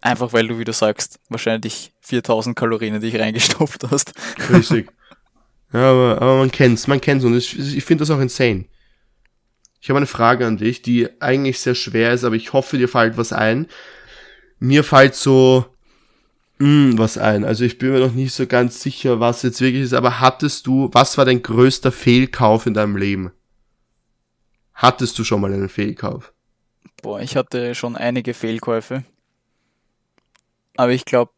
[0.02, 4.12] Einfach weil du, wie du sagst, wahrscheinlich 4000 Kalorien in dich reingestopft hast.
[4.52, 4.90] Richtig.
[5.70, 8.64] Ja, aber, aber man kennt's, man kennt's und ich, ich finde das auch insane.
[9.80, 12.88] Ich habe eine Frage an dich, die eigentlich sehr schwer ist, aber ich hoffe, dir
[12.88, 13.68] fällt was ein.
[14.58, 15.66] Mir fällt so
[16.58, 17.44] mm, was ein.
[17.44, 20.66] Also ich bin mir noch nicht so ganz sicher, was jetzt wirklich ist, aber hattest
[20.66, 23.30] du, was war dein größter Fehlkauf in deinem Leben?
[24.74, 26.32] Hattest du schon mal einen Fehlkauf?
[27.02, 29.04] Boah, ich hatte schon einige Fehlkäufe.
[30.76, 31.32] Aber ich glaube,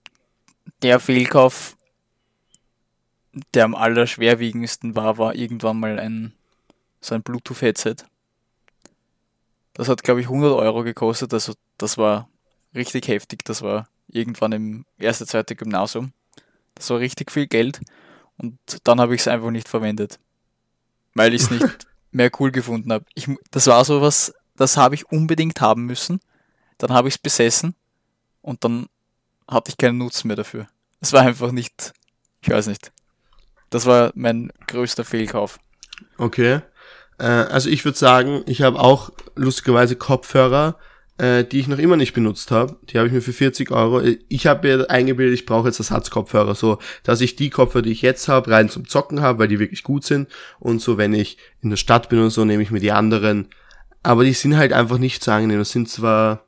[0.83, 1.77] der Fehlkauf,
[3.55, 6.35] der am allerschwerwiegendsten war, war irgendwann mal ein
[7.01, 7.97] so ein Bluetooth-Headset.
[9.75, 11.33] Das hat, glaube ich, 100 Euro gekostet.
[11.33, 12.29] Also das war
[12.75, 13.45] richtig heftig.
[13.45, 16.13] Das war irgendwann im erste, zweite Gymnasium.
[16.75, 17.81] Das war richtig viel Geld
[18.37, 20.19] und dann habe ich es einfach nicht verwendet.
[21.15, 23.05] Weil ich es nicht mehr cool gefunden habe.
[23.51, 26.21] Das war so was, das habe ich unbedingt haben müssen.
[26.79, 27.75] Dann habe ich es besessen
[28.41, 28.87] und dann
[29.47, 30.69] hatte ich keinen Nutzen mehr dafür.
[31.01, 31.93] Es war einfach nicht,
[32.41, 32.93] ich weiß nicht.
[33.69, 35.59] Das war mein größter Fehlkauf.
[36.19, 36.63] Okay.
[37.21, 40.77] Äh, also ich würde sagen, ich habe auch lustigerweise Kopfhörer,
[41.19, 42.77] äh, die ich noch immer nicht benutzt habe.
[42.89, 44.03] Die habe ich mir für 40 Euro.
[44.29, 48.03] Ich habe mir eingebildet, ich brauche jetzt Ersatzkopfhörer, so dass ich die Kopfhörer, die ich
[48.03, 50.29] jetzt habe, rein zum Zocken habe, weil die wirklich gut sind.
[50.59, 53.49] Und so, wenn ich in der Stadt bin und so, nehme ich mir die anderen.
[54.03, 55.59] Aber die sind halt einfach nicht so angenehm.
[55.59, 56.47] Das sind zwar,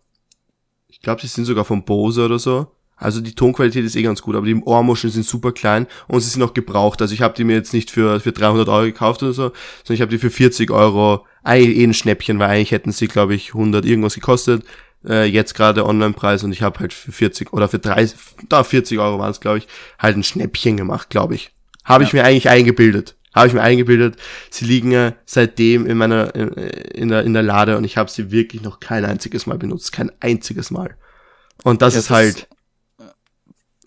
[0.89, 2.69] ich glaube, die sind sogar von Bose oder so.
[3.03, 6.31] Also die Tonqualität ist eh ganz gut, aber die Ohrmuscheln sind super klein und sie
[6.31, 7.03] sind auch gebraucht.
[7.03, 9.53] Also ich habe die mir jetzt nicht für, für 300 Euro gekauft oder so,
[9.85, 13.09] sondern ich habe die für 40 Euro, eigentlich eh ein Schnäppchen, weil eigentlich hätten sie,
[13.09, 14.65] glaube ich, 100 irgendwas gekostet.
[15.05, 18.17] Äh, jetzt gerade Online-Preis und ich habe halt für 40 oder für 30,
[18.49, 19.67] da 40 Euro waren es, glaube ich,
[19.99, 21.51] halt ein Schnäppchen gemacht, glaube ich.
[21.85, 22.09] Habe ja.
[22.09, 23.17] ich mir eigentlich eingebildet.
[23.35, 24.17] Habe ich mir eingebildet.
[24.51, 28.11] Sie liegen ja seitdem in meiner in, in der in der Lade und ich habe
[28.11, 30.97] sie wirklich noch kein einziges Mal benutzt, kein einziges Mal.
[31.65, 32.49] Und das ja, ist das halt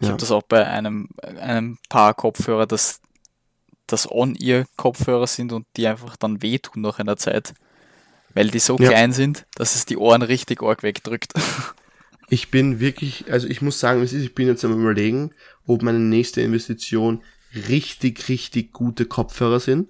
[0.05, 0.11] ich ja.
[0.11, 3.01] habe das auch bei einem, einem Paar Kopfhörer, dass
[3.87, 7.53] das On-Ear-Kopfhörer sind und die einfach dann wehtun nach einer Zeit,
[8.33, 8.89] weil die so ja.
[8.89, 11.33] klein sind, dass es die Ohren richtig arg wegdrückt.
[12.27, 15.29] Ich bin wirklich, also ich muss sagen, ich bin jetzt am überlegen,
[15.67, 17.21] ob meine nächste Investition
[17.69, 19.89] richtig, richtig gute Kopfhörer sind.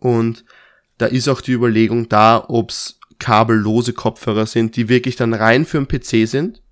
[0.00, 0.44] Und
[0.98, 5.78] da ist auch die Überlegung da, ob's kabellose Kopfhörer sind, die wirklich dann rein für
[5.78, 6.62] einen PC sind.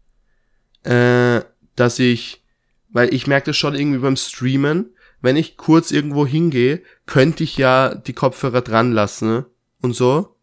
[0.82, 1.42] Äh,
[1.76, 2.42] dass ich,
[2.88, 7.56] weil ich merke das schon irgendwie beim Streamen, wenn ich kurz irgendwo hingehe, könnte ich
[7.56, 9.46] ja die Kopfhörer dran lassen ne?
[9.80, 10.36] und so.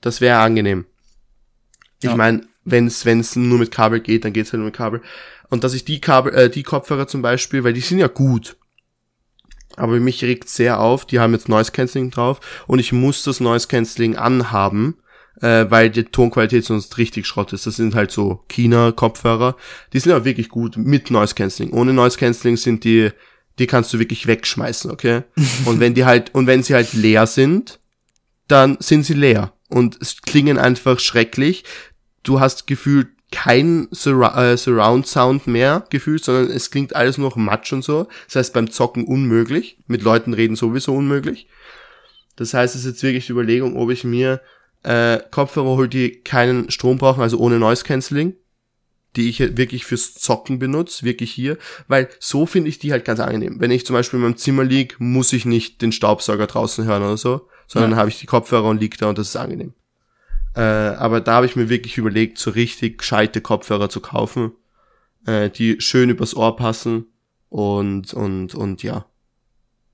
[0.00, 0.86] Das wäre angenehm.
[2.00, 2.16] Ich ja.
[2.16, 5.00] meine, wenn es wenn's nur mit Kabel geht, dann geht's halt nur mit Kabel.
[5.48, 8.56] Und dass ich die Kabel, äh, die Kopfhörer zum Beispiel, weil die sind ja gut.
[9.76, 13.40] Aber mich regt sehr auf, die haben jetzt Noise Cancelling drauf und ich muss das
[13.40, 14.96] Noise Cancelling anhaben,
[15.40, 17.66] äh, weil die Tonqualität sonst richtig Schrott ist.
[17.66, 19.56] Das sind halt so China-Kopfhörer.
[19.92, 21.72] Die sind aber wirklich gut mit Noise Cancelling.
[21.72, 23.10] Ohne Noise Cancelling sind die,
[23.58, 25.22] die kannst du wirklich wegschmeißen, okay?
[25.64, 27.80] und wenn die halt, und wenn sie halt leer sind,
[28.48, 29.52] dann sind sie leer.
[29.68, 31.64] Und es klingen einfach schrecklich.
[32.22, 37.30] Du hast gefühlt kein Sur äh, Surround Sound mehr gefühlt, sondern es klingt alles nur
[37.30, 38.06] noch Matsch und so.
[38.26, 39.78] Das heißt beim Zocken unmöglich.
[39.86, 41.48] Mit Leuten reden sowieso unmöglich.
[42.36, 44.40] Das heißt, es ist jetzt wirklich die Überlegung, ob ich mir
[44.82, 48.34] äh, Kopfhörer hole, die keinen Strom brauchen, also ohne Noise Cancelling,
[49.16, 53.20] die ich wirklich fürs Zocken benutze, wirklich hier, weil so finde ich die halt ganz
[53.20, 53.60] angenehm.
[53.60, 57.02] Wenn ich zum Beispiel in meinem Zimmer lieg, muss ich nicht den Staubsauger draußen hören
[57.02, 57.96] oder so, sondern ja.
[57.98, 59.74] habe ich die Kopfhörer und lieg da und das ist angenehm.
[60.54, 64.52] Äh, aber da habe ich mir wirklich überlegt, so richtig gescheite Kopfhörer zu kaufen,
[65.26, 67.06] äh, die schön übers Ohr passen
[67.48, 69.06] und und und ja,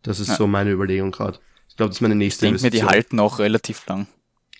[0.02, 0.36] das ist ja.
[0.36, 1.38] so meine Überlegung gerade.
[1.68, 4.08] Ich glaube, das ist meine nächste ich denke mir, die halten auch relativ lang.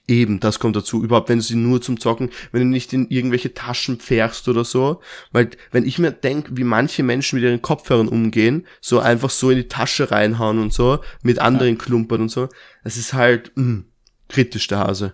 [0.09, 1.05] Eben, das kommt dazu.
[1.05, 4.65] Überhaupt, wenn du sie nur zum Zocken, wenn du nicht in irgendwelche Taschen pferchst oder
[4.65, 5.03] so.
[5.33, 9.51] Weil, wenn ich mir denke, wie manche Menschen mit ihren Kopfhörern umgehen, so einfach so
[9.51, 11.85] in die Tasche reinhauen und so, mit anderen ja.
[11.85, 12.49] Klumpern und so,
[12.85, 13.85] das ist halt mh, hm,
[14.29, 15.13] kritisch, der Hase.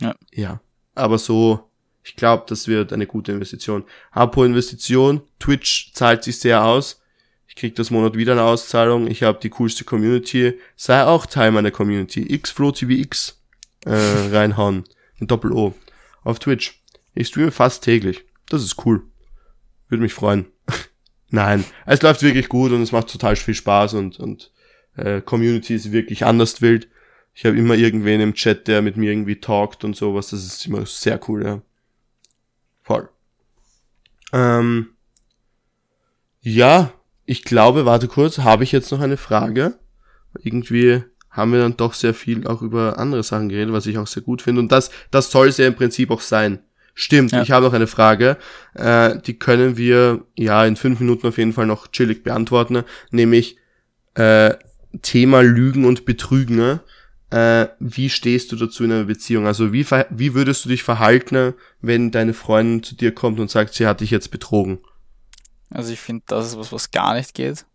[0.00, 0.14] Ja.
[0.32, 0.60] Ja.
[0.94, 1.70] Aber so,
[2.02, 3.84] ich glaube, das wird eine gute Investition.
[4.12, 7.02] Apropos Investition, Twitch zahlt sich sehr aus.
[7.48, 9.08] Ich krieg das Monat wieder eine Auszahlung.
[9.08, 10.58] Ich habe die coolste Community.
[10.74, 12.38] Sei auch Teil meiner Community.
[12.38, 13.42] XFlowTVX
[13.86, 14.84] äh, reinhauen.
[15.18, 15.74] Mit Doppel-O.
[16.24, 16.82] Auf Twitch.
[17.14, 18.24] Ich streame fast täglich.
[18.48, 19.02] Das ist cool.
[19.88, 20.46] Würde mich freuen.
[21.30, 24.52] Nein, es läuft wirklich gut und es macht total viel Spaß und, und
[24.96, 26.88] äh, Community ist wirklich anders wild.
[27.34, 30.28] Ich habe immer irgendwen im Chat, der mit mir irgendwie talkt und sowas.
[30.28, 31.62] Das ist immer sehr cool, ja.
[32.82, 33.08] Voll.
[34.32, 34.90] Ähm,
[36.40, 36.92] ja,
[37.24, 39.78] ich glaube, warte kurz, habe ich jetzt noch eine Frage?
[40.38, 41.02] Irgendwie
[41.36, 44.22] haben wir dann doch sehr viel auch über andere Sachen geredet, was ich auch sehr
[44.22, 44.60] gut finde.
[44.60, 46.60] Und das, das soll es ja im Prinzip auch sein.
[46.94, 47.42] Stimmt, ja.
[47.42, 48.38] ich habe noch eine Frage.
[48.72, 52.84] Äh, die können wir ja in fünf Minuten auf jeden Fall noch chillig beantworten.
[53.10, 53.58] Nämlich
[54.14, 54.54] äh,
[55.02, 56.80] Thema Lügen und Betrügen.
[57.28, 59.46] Äh, wie stehst du dazu in einer Beziehung?
[59.46, 63.74] Also wie, wie würdest du dich verhalten, wenn deine Freundin zu dir kommt und sagt,
[63.74, 64.78] sie hat dich jetzt betrogen?
[65.68, 67.66] Also ich finde, das ist was, was gar nicht geht.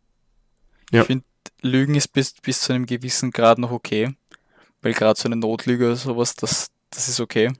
[0.92, 1.02] Ja.
[1.02, 1.26] Ich finde,
[1.62, 4.16] Lügen ist bis, bis zu einem gewissen Grad noch okay.
[4.82, 7.52] Weil gerade so eine Notlüge oder sowas, das, das ist okay.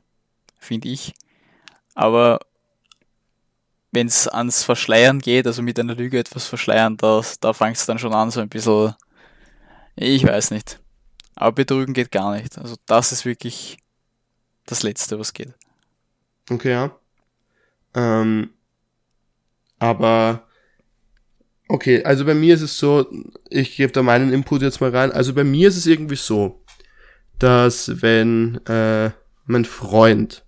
[0.58, 1.14] Finde ich.
[1.94, 2.40] Aber
[3.92, 7.86] wenn es ans Verschleiern geht, also mit einer Lüge etwas verschleiern, das, da fängt es
[7.86, 8.96] dann schon an, so ein bisschen.
[9.96, 10.80] Ich weiß nicht.
[11.36, 12.58] Aber betrügen geht gar nicht.
[12.58, 13.78] Also das ist wirklich
[14.66, 15.54] das Letzte, was geht.
[16.50, 16.96] Okay, ja.
[17.94, 18.52] Ähm,
[19.80, 20.48] aber
[21.72, 23.10] Okay, also bei mir ist es so,
[23.50, 25.14] ich gebe da meinen Input jetzt mal rein.
[25.14, 26.62] Also bei mir ist es irgendwie so.
[27.40, 29.12] dass wenn äh,
[29.46, 30.44] mein Freund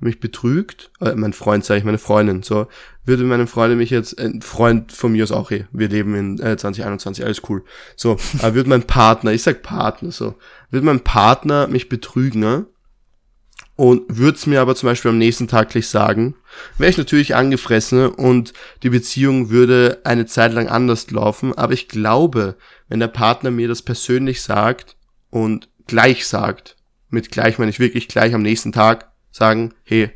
[0.00, 2.66] mich betrügt, äh, mein Freund sage ich, meine Freundin, so,
[3.06, 6.14] würde meine Freundin mich jetzt, ein äh, Freund von mir ist auch eh, wir leben
[6.14, 7.64] in äh, 2021, alles cool,
[7.96, 10.34] so, aber würde mein Partner, ich sag Partner, so,
[10.70, 12.66] würde mein Partner mich betrügen, ne?
[13.80, 16.34] Und würde es mir aber zum Beispiel am nächsten Tag gleich sagen,
[16.76, 18.52] wäre ich natürlich angefressen und
[18.82, 22.56] die Beziehung würde eine Zeit lang anders laufen, aber ich glaube,
[22.90, 24.98] wenn der Partner mir das persönlich sagt
[25.30, 26.76] und gleich sagt,
[27.08, 30.10] mit gleich meine ich wirklich gleich am nächsten Tag sagen, hey,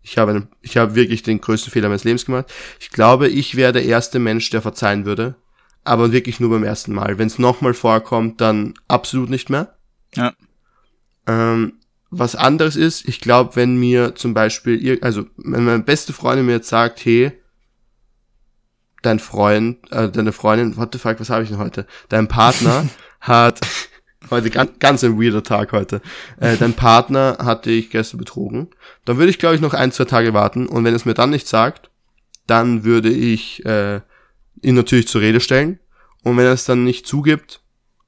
[0.00, 2.46] ich habe, einen, ich habe wirklich den größten Fehler meines Lebens gemacht.
[2.78, 5.34] Ich glaube, ich wäre der erste Mensch, der verzeihen würde,
[5.82, 7.18] aber wirklich nur beim ersten Mal.
[7.18, 9.76] Wenn es nochmal vorkommt, dann absolut nicht mehr.
[10.14, 10.34] Ja.
[11.26, 11.80] Ähm,
[12.10, 16.52] was anderes ist, ich glaube, wenn mir zum Beispiel, also wenn meine beste Freundin mir
[16.52, 17.32] jetzt sagt, hey,
[19.02, 21.86] dein Freund, äh, deine Freundin, what the fuck, was habe ich denn heute?
[22.08, 22.88] Dein Partner
[23.20, 23.60] hat
[24.30, 26.00] heute ganz, ganz ein weirder Tag heute.
[26.40, 28.68] Äh, dein Partner hat dich gestern betrogen.
[29.04, 31.30] Dann würde ich, glaube ich, noch ein, zwei Tage warten und wenn es mir dann
[31.30, 31.90] nicht sagt,
[32.46, 34.00] dann würde ich äh,
[34.62, 35.78] ihn natürlich zur Rede stellen.
[36.24, 37.60] Und wenn er es dann nicht zugibt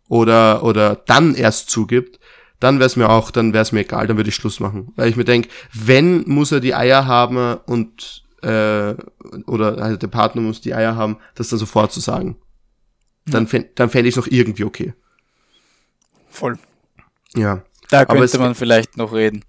[0.08, 2.19] oder oder dann erst zugibt,
[2.60, 4.92] dann wäre es mir auch, dann wäre es mir egal, dann würde ich Schluss machen.
[4.96, 8.94] Weil ich mir denke, wenn muss er die Eier haben und äh,
[9.46, 12.36] oder also der Partner muss die Eier haben, das dann sofort zu sagen.
[13.26, 14.94] Dann fände dann fänd ich es noch irgendwie okay.
[16.28, 16.58] Voll.
[17.34, 17.62] Ja.
[17.90, 19.44] Da könnte man vielleicht noch reden.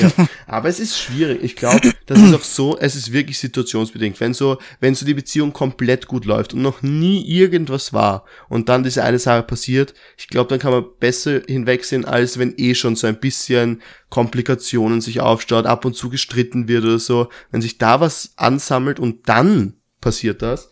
[0.00, 1.40] Ja, aber es ist schwierig.
[1.42, 4.18] Ich glaube, das ist auch so, es ist wirklich situationsbedingt.
[4.18, 8.70] Wenn so, wenn so die Beziehung komplett gut läuft und noch nie irgendwas war und
[8.70, 12.74] dann diese eine Sache passiert, ich glaube, dann kann man besser hinwegsehen, als wenn eh
[12.74, 17.28] schon so ein bisschen Komplikationen sich aufstaut, ab und zu gestritten wird oder so.
[17.50, 20.70] Wenn sich da was ansammelt und dann passiert das,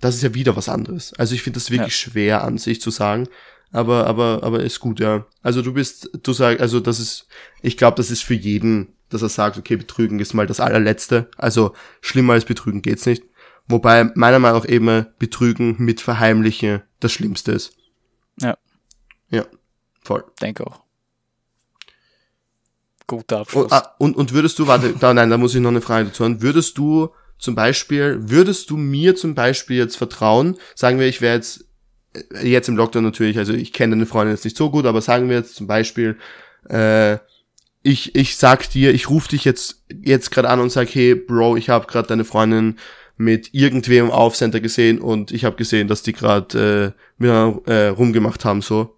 [0.00, 1.12] das ist ja wieder was anderes.
[1.14, 2.10] Also ich finde das wirklich ja.
[2.10, 3.28] schwer an sich zu sagen
[3.72, 5.26] aber, aber, aber ist gut, ja.
[5.42, 7.26] Also du bist, du sagst, also das ist,
[7.62, 11.30] ich glaube, das ist für jeden, dass er sagt, okay, Betrügen ist mal das allerletzte.
[11.38, 13.24] Also schlimmer als Betrügen geht's nicht.
[13.66, 17.72] Wobei meiner Meinung nach eben Betrügen mit Verheimlichen das Schlimmste ist.
[18.40, 18.58] Ja.
[19.30, 19.46] Ja,
[20.02, 20.24] voll.
[20.40, 20.82] Denke auch.
[23.06, 23.64] Guter Abschluss.
[23.64, 26.08] Und, ah, und, und würdest du, warte, da, nein, da muss ich noch eine Frage
[26.08, 26.42] dazu haben.
[26.42, 31.36] Würdest du zum Beispiel, würdest du mir zum Beispiel jetzt vertrauen, sagen wir, ich wäre
[31.36, 31.64] jetzt
[32.42, 35.28] jetzt im Lockdown natürlich, also ich kenne deine Freundin jetzt nicht so gut, aber sagen
[35.28, 36.16] wir jetzt zum Beispiel,
[36.68, 37.18] äh,
[37.82, 41.56] ich, ich sag dir, ich rufe dich jetzt, jetzt gerade an und sag, hey Bro,
[41.56, 42.76] ich habe gerade deine Freundin
[43.16, 47.88] mit irgendwem auf Center gesehen und ich habe gesehen, dass die gerade äh, miteinander äh,
[47.88, 48.96] rumgemacht haben, so.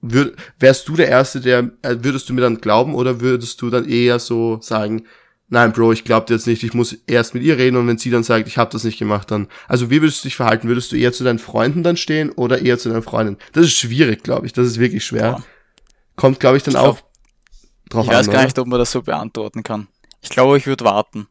[0.00, 3.70] Wür wärst du der Erste, der, äh, würdest du mir dann glauben oder würdest du
[3.70, 5.04] dann eher so sagen,
[5.52, 8.10] nein, Bro, ich glaube jetzt nicht, ich muss erst mit ihr reden und wenn sie
[8.10, 9.48] dann sagt, ich habe das nicht gemacht, dann.
[9.68, 10.66] Also wie würdest du dich verhalten?
[10.66, 13.38] Würdest du eher zu deinen Freunden dann stehen oder eher zu deinen Freundinnen?
[13.52, 14.54] Das ist schwierig, glaube ich.
[14.54, 15.32] Das ist wirklich schwer.
[15.32, 15.44] Boah.
[16.16, 17.02] Kommt, glaube ich, dann ich glaub, auch
[17.90, 18.12] drauf an.
[18.12, 18.44] Ich weiß gar oder?
[18.44, 19.88] nicht, ob man das so beantworten kann.
[20.22, 21.28] Ich glaube, ich würde warten.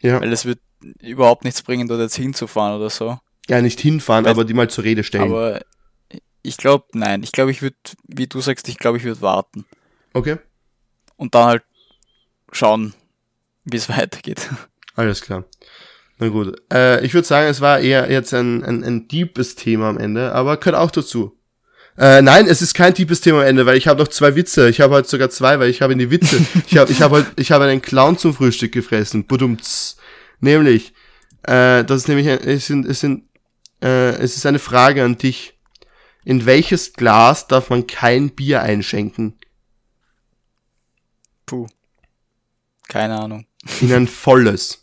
[0.00, 0.20] Ja.
[0.20, 0.60] Weil es wird
[1.00, 3.18] überhaupt nichts bringen, dort jetzt hinzufahren oder so.
[3.48, 5.24] Ja, nicht hinfahren, Weil, aber die mal zur Rede stellen.
[5.24, 5.60] Aber
[6.42, 7.24] ich glaube, nein.
[7.24, 9.64] Ich glaube, ich würde, wie du sagst, ich glaube, ich würde warten.
[10.12, 10.36] Okay.
[11.16, 11.62] Und dann halt
[12.52, 12.94] schauen,
[13.64, 14.48] wie es weitergeht.
[14.94, 15.44] Alles klar.
[16.18, 16.56] Na gut.
[16.72, 20.32] Äh, ich würde sagen, es war eher jetzt ein, ein, ein deepes Thema am Ende,
[20.32, 21.36] aber gehört auch dazu.
[21.96, 24.68] Äh, nein, es ist kein deepes Thema am Ende, weil ich habe noch zwei Witze.
[24.68, 26.44] Ich habe heute sogar zwei, weil ich habe in die Witze.
[26.66, 29.26] ich habe ich hab heute, ich habe einen Clown zum Frühstück gefressen.
[29.26, 29.96] Budumts.
[30.40, 30.92] Nämlich,
[31.42, 33.24] äh, das ist nämlich, ein, es sind, es sind,
[33.82, 35.58] äh, es ist eine Frage an dich.
[36.24, 39.38] In welches Glas darf man kein Bier einschenken?
[41.44, 41.66] Puh.
[42.88, 43.46] Keine Ahnung.
[43.80, 44.82] In ein volles.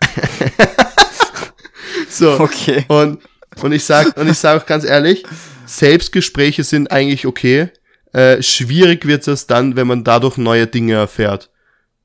[2.08, 2.40] so.
[2.40, 2.84] Okay.
[2.88, 3.20] Und,
[3.62, 5.24] und ich sag, und ich sag auch ganz ehrlich,
[5.66, 7.70] Selbstgespräche sind eigentlich okay.
[8.12, 11.50] Äh, schwierig wird es dann, wenn man dadurch neue Dinge erfährt.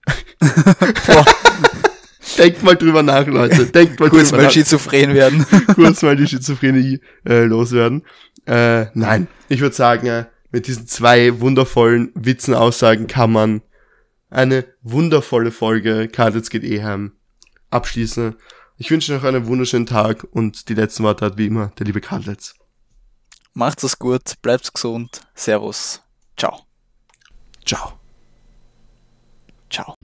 [2.38, 3.66] Denkt mal drüber nach, Leute.
[3.66, 4.52] Denkt mal Kurz drüber mal nach.
[4.52, 5.46] schizophren werden.
[5.76, 8.04] Kurz mal die Schizophrenie äh, loswerden.
[8.46, 13.62] Äh, nein, ich würde sagen, äh, mit diesen zwei wundervollen Witzen, Aussagen kann man
[14.30, 17.14] eine wundervolle Folge Kartels geht eh heim
[17.70, 18.36] abschließen.
[18.78, 22.02] Ich wünsche noch einen wunderschönen Tag und die letzten Worte hat wie immer der liebe
[22.02, 22.56] Kartels.
[23.54, 25.22] Macht's es gut, bleibt gesund.
[25.34, 26.04] Servus.
[26.38, 26.62] Ciao.
[27.66, 28.00] Ciao.
[29.70, 29.96] Ciao.